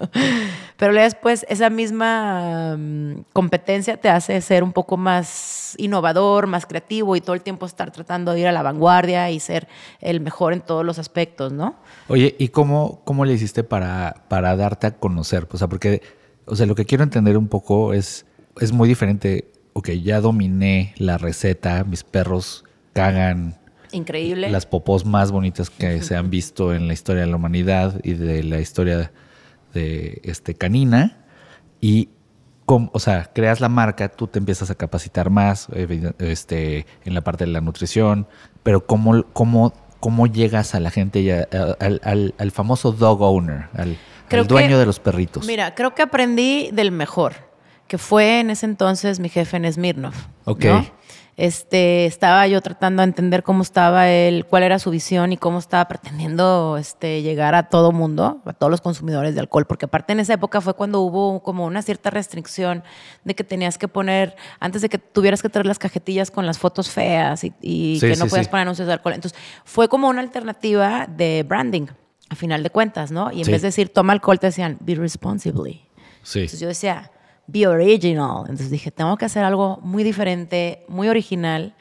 [0.77, 7.15] pero después esa misma mm, competencia te hace ser un poco más innovador, más creativo
[7.15, 9.69] y todo el tiempo estar tratando de ir a la vanguardia y ser
[10.01, 11.77] el mejor en todos los aspectos, ¿no?
[12.09, 15.47] Oye, ¿y cómo, cómo le hiciste para, para darte a conocer?
[15.53, 16.03] O sea, porque,
[16.45, 18.27] o sea, lo que quiero entender un poco es,
[18.61, 23.59] es muy diferente ok, ya dominé la receta, mis perros cagan.
[23.93, 24.51] Increíble.
[24.51, 28.15] Las popós más bonitas que se han visto en la historia de la humanidad y
[28.15, 29.13] de la historia
[29.75, 31.19] de este canina.
[31.81, 32.11] Y,
[32.67, 35.69] o sea, creas la marca, tú te empiezas a capacitar más
[36.19, 38.29] este, en la parte de la nutrición,
[38.63, 41.47] pero ¿cómo, cómo, cómo llegas a la gente, ya,
[41.81, 43.99] al, al, famoso dog owner, al,
[44.47, 45.47] dueño de los perritos.
[45.47, 47.52] Mira, creo que aprendí del mejor,
[47.89, 50.15] que fue en ese entonces mi jefe en Smirnov.
[50.45, 50.65] Ok.
[50.65, 50.87] ¿no?
[51.37, 55.59] Este, estaba yo tratando de entender cómo estaba él, cuál era su visión y cómo
[55.59, 60.13] estaba pretendiendo este, llegar a todo mundo, a todos los consumidores de alcohol, porque aparte
[60.13, 62.85] en esa época fue cuando hubo como una cierta restricción
[63.25, 66.59] de que tenías que poner, antes de que tuvieras que traer las cajetillas con las
[66.59, 68.51] fotos feas y, y Sí, que no sí, podías sí.
[68.51, 69.15] poner anuncios de alcohol.
[69.15, 71.87] Entonces fue como una alternativa de branding,
[72.29, 73.33] a final de cuentas, ¿no?
[73.33, 75.89] Y en vez de decir toma alcohol, te decían be responsibly.
[76.23, 76.41] Sí.
[76.41, 77.11] Entonces yo decía,
[77.53, 78.41] be original.
[78.43, 81.75] Entonces dije, tengo que hacer algo muy diferente, muy original.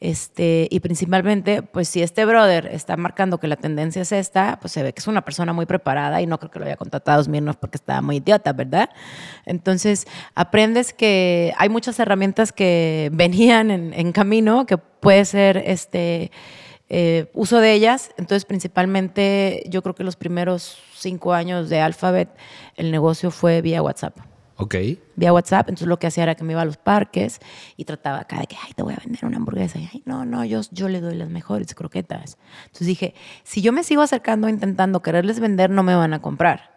[0.00, 4.72] Este, y principalmente, pues si este brother está marcando que la tendencia es esta, pues
[4.72, 7.22] se ve que es una persona muy preparada y no creo que lo haya contratado
[7.22, 8.90] Smirnoff porque estaba muy idiota, ¿verdad?
[9.46, 16.32] Entonces, aprendes que hay muchas herramientas que venían en, en camino, que puede ser este,
[16.88, 18.10] eh, uso de ellas.
[18.16, 22.28] Entonces, principalmente, yo creo que los primeros cinco años de Alphabet,
[22.74, 24.31] el negocio fue vía WhatsApp
[24.62, 24.74] Ok.
[25.16, 25.68] vía WhatsApp.
[25.68, 27.40] Entonces lo que hacía era que me iba a los parques
[27.76, 29.78] y trataba acá de que, ay, te voy a vender una hamburguesa.
[29.78, 32.38] Y, ay, no, no, yo, yo le doy las mejores croquetas.
[32.66, 36.70] Entonces dije, si yo me sigo acercando intentando quererles vender, no me van a comprar,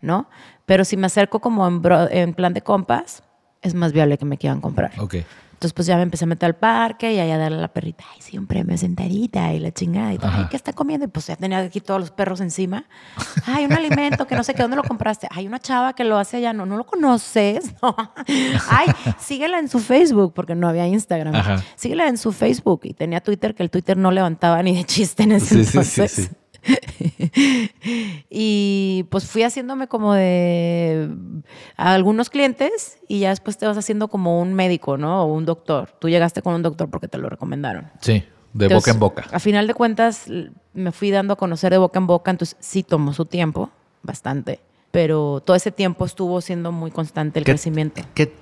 [0.00, 0.28] ¿no?
[0.66, 3.22] Pero si me acerco como en, bro- en plan de compas,
[3.62, 4.92] es más viable que me quieran comprar.
[4.98, 5.16] Ok.
[5.60, 7.68] Entonces, pues ya me empecé a meter al parque y ahí a darle a la
[7.68, 10.14] perrita, ay, sí, un premio sentadita y la chingada.
[10.14, 11.04] Y todo, ay, ¿qué está comiendo?
[11.04, 12.86] Y pues ya tenía aquí todos los perros encima.
[13.44, 15.28] Ay, un alimento que no sé qué, ¿dónde lo compraste?
[15.30, 17.74] Hay una chava que lo hace allá, no, no lo conoces.
[17.82, 17.94] No.
[18.70, 18.88] Ay,
[19.18, 21.34] síguela en su Facebook, porque no había Instagram.
[21.34, 21.62] Ajá.
[21.76, 22.80] Síguela en su Facebook.
[22.84, 25.64] Y tenía Twitter, que el Twitter no levantaba ni de chiste en ese Sí, sí,
[25.64, 26.12] sí, entonces.
[26.12, 26.28] sí.
[28.30, 31.08] y pues fui haciéndome como de
[31.76, 35.22] a algunos clientes y ya después te vas haciendo como un médico, ¿no?
[35.24, 35.90] O un doctor.
[35.98, 37.90] Tú llegaste con un doctor porque te lo recomendaron.
[38.00, 38.24] Sí.
[38.52, 39.36] De Entonces, boca en boca.
[39.36, 40.24] A final de cuentas
[40.74, 43.70] me fui dando a conocer de boca en boca, entonces sí tomó su tiempo,
[44.02, 44.58] bastante.
[44.90, 48.02] Pero todo ese tiempo estuvo siendo muy constante el ¿Qué- crecimiento.
[48.14, 48.32] ¿Qué-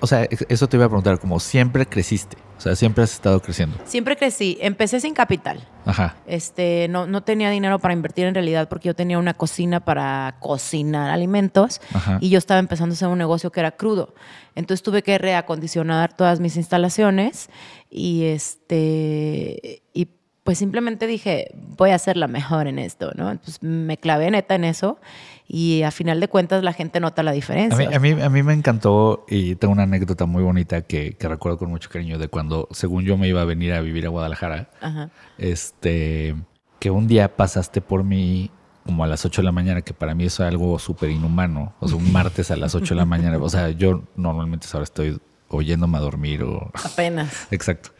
[0.00, 2.36] o sea, eso te iba a preguntar, como siempre creciste.
[2.56, 3.76] O sea, siempre has estado creciendo.
[3.84, 4.56] Siempre crecí.
[4.60, 5.68] Empecé sin capital.
[5.84, 6.16] Ajá.
[6.26, 10.36] Este, no, no tenía dinero para invertir en realidad porque yo tenía una cocina para
[10.40, 12.18] cocinar alimentos Ajá.
[12.20, 14.14] y yo estaba empezando a hacer un negocio que era crudo.
[14.54, 17.50] Entonces tuve que reacondicionar todas mis instalaciones
[17.90, 20.08] y este y
[20.44, 23.30] pues simplemente dije, voy a ser la mejor en esto, ¿no?
[23.30, 24.98] Entonces me clavé neta en eso
[25.46, 27.88] y a final de cuentas la gente nota la A diferencia.
[27.88, 31.28] mí, a, mí, a mí me encantó y tengo una anécdota muy bonita que, que
[31.28, 34.08] recuerdo con mucho cariño de cuando, según yo, me iba a venir a vivir a
[34.08, 34.70] Guadalajara.
[34.80, 35.10] Ajá.
[35.38, 36.34] Este,
[36.78, 38.50] que un día pasaste por mí
[38.84, 41.74] como a las 8 de la mañana, que para mí eso es algo súper inhumano.
[41.80, 43.38] O sea, un martes a las 8 de la mañana.
[43.38, 45.18] O sea, yo normalmente ahora estoy
[45.48, 46.70] oyéndome a dormir o...
[46.84, 47.48] Apenas.
[47.50, 47.90] Exacto.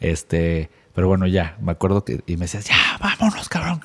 [0.00, 3.80] Este, pero bueno, ya, me acuerdo que y me decías, ya, vámonos, cabrón.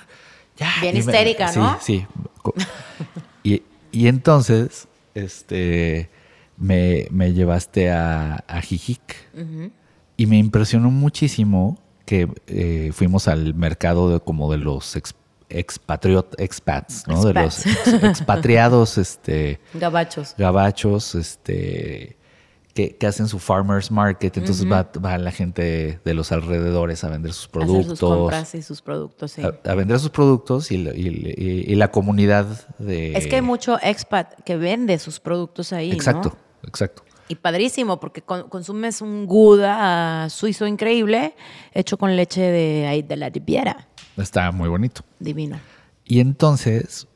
[0.58, 0.72] Ya.
[0.82, 1.78] Bien histérica, sí, ¿no?
[1.82, 2.06] Sí,
[2.42, 2.54] Co-
[3.44, 6.10] Y, y entonces, este,
[6.58, 9.02] me, me llevaste a, a Jijic
[10.16, 15.16] y me impresionó muchísimo que eh, fuimos al mercado de, como de los ex-
[15.50, 17.24] expatriot, expats, ¿no?
[17.24, 20.36] De los ex- expatriados, este, Gabachos.
[20.38, 22.16] gabachos, este,
[22.74, 27.10] que, que hacen su farmers market, entonces va, va la gente de los alrededores a
[27.10, 29.42] vender sus Hacer productos, sus compras y sus productos, sí.
[29.44, 32.46] a, a vender sus productos y, la- y- y- y la comunidad
[32.80, 33.14] de...
[33.16, 35.96] Es que hay mucho expat que vende sus productos ahí, ¿no?
[35.96, 37.04] Exacto, exacto.
[37.28, 41.36] Y padrísimo, porque con- consumes un Gouda ah, suizo increíble,
[41.74, 43.88] hecho con leche de ahí de la Riviera.
[44.18, 45.04] Está muy bonito.
[45.20, 45.60] Divino.
[46.06, 47.08] Y entonces,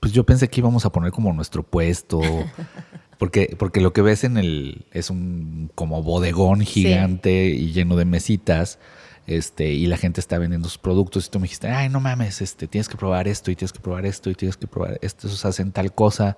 [0.00, 2.20] pues yo pensé que íbamos a poner como nuestro puesto,
[3.18, 8.04] porque, porque lo que ves en el es un como bodegón gigante y lleno de
[8.04, 8.78] mesitas,
[9.26, 12.42] este, y la gente está vendiendo sus productos y tú me dijiste, ay, no mames,
[12.42, 15.28] este, tienes que probar esto y tienes que probar esto y tienes que probar esto,
[15.28, 16.36] esos hacen tal cosa.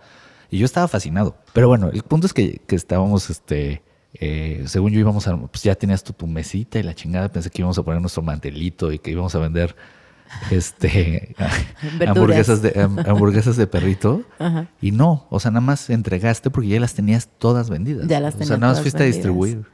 [0.50, 1.36] Y yo estaba fascinado.
[1.52, 3.82] Pero bueno, el punto es que, que estábamos, este,
[4.14, 7.50] eh, según yo íbamos a, pues ya tenías tú tu mesita y la chingada, pensé
[7.50, 9.74] que íbamos a poner nuestro mantelito y que íbamos a vender
[10.50, 11.34] este
[12.06, 14.66] hamburguesas de ham- hamburguesas de perrito Ajá.
[14.80, 18.06] y no, o sea, nada más entregaste porque ya las tenías todas vendidas.
[18.08, 19.14] Ya las o tenía sea, nada más fuiste vendidas.
[19.14, 19.64] a distribuir.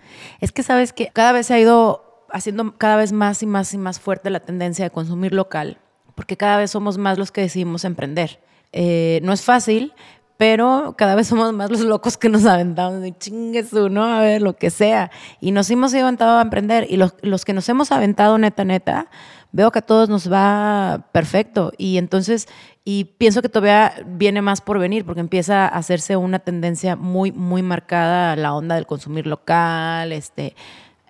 [0.41, 3.75] Es que sabes que cada vez se ha ido haciendo cada vez más y más
[3.75, 5.79] y más fuerte la tendencia de consumir local,
[6.15, 8.41] porque cada vez somos más los que decidimos emprender.
[8.73, 9.93] Eh, no es fácil,
[10.39, 14.05] pero cada vez somos más los locos que nos aventamos de chingue su, ¿no?
[14.05, 15.11] A ver, lo que sea.
[15.41, 16.87] Y nos hemos aventado a emprender.
[16.89, 19.07] Y los, los que nos hemos aventado neta, neta,
[19.53, 21.73] veo que a todos nos va perfecto.
[21.79, 22.49] Y entonces,
[22.85, 27.31] y pienso que todavía viene más por venir, porque empieza a hacerse una tendencia muy,
[27.33, 30.57] muy marcada la onda del consumir local, este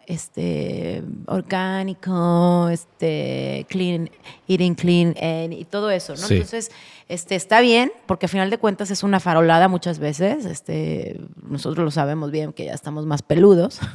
[0.06, 4.10] este orgánico, este clean,
[4.48, 5.14] eating clean
[5.52, 6.26] y todo eso, ¿no?
[6.28, 6.70] Entonces,
[7.08, 10.46] este está bien, porque al final de cuentas es una farolada muchas veces.
[10.46, 13.80] Este, nosotros lo sabemos bien que ya estamos más peludos.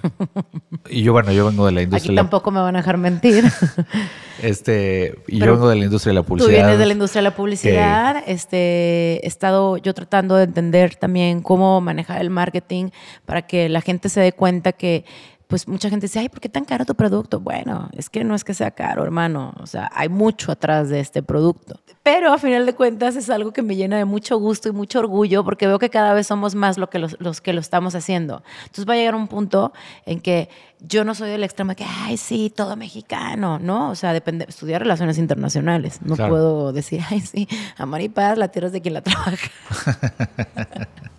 [0.89, 2.11] Y yo, bueno, yo vengo de la industria.
[2.11, 3.43] Aquí tampoco me van a dejar mentir.
[4.41, 6.51] Este, y yo vengo de la industria de la publicidad.
[6.51, 8.23] Tú vienes de la industria de la publicidad.
[8.27, 12.91] Este, he estado yo tratando de entender también cómo manejar el marketing
[13.25, 15.05] para que la gente se dé cuenta que
[15.47, 17.39] pues mucha gente dice, ay, ¿por qué tan caro tu producto?
[17.39, 19.53] Bueno, es que no es que sea caro, hermano.
[19.59, 21.79] O sea, hay mucho atrás de este producto.
[22.03, 24.99] Pero a final de cuentas es algo que me llena de mucho gusto y mucho
[24.99, 28.43] orgullo porque veo que cada vez somos más lo que los, que lo estamos haciendo.
[28.63, 29.71] Entonces va a llegar un punto
[30.05, 30.49] en que
[30.81, 33.89] yo no soy del extremo de que, ay, sí, todo mexicano, ¿no?
[33.89, 35.99] O sea, depende, estudiar relaciones internacionales.
[36.01, 39.49] No puedo decir, ay, sí, amor y paz, la tierra es de quien la trabaja.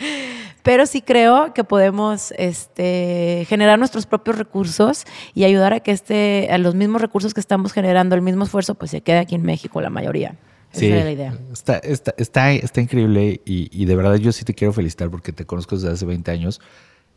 [0.62, 5.04] Pero sí creo que podemos este, generar nuestros propios recursos
[5.34, 8.74] y ayudar a que este, a los mismos recursos que estamos generando, el mismo esfuerzo,
[8.74, 10.36] pues se quede aquí en México la mayoría.
[10.72, 11.38] Esa es la idea.
[11.52, 15.32] Está, está, está, está increíble y, y, de verdad yo sí te quiero felicitar porque
[15.32, 16.60] te conozco desde hace 20 años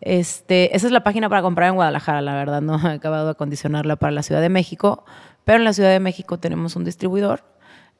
[0.02, 3.30] Este, esa es la página para comprar en Guadalajara, la verdad, no he acabado de
[3.30, 5.06] acondicionarla para la Ciudad de México,
[5.44, 7.42] pero en la Ciudad de México tenemos un distribuidor,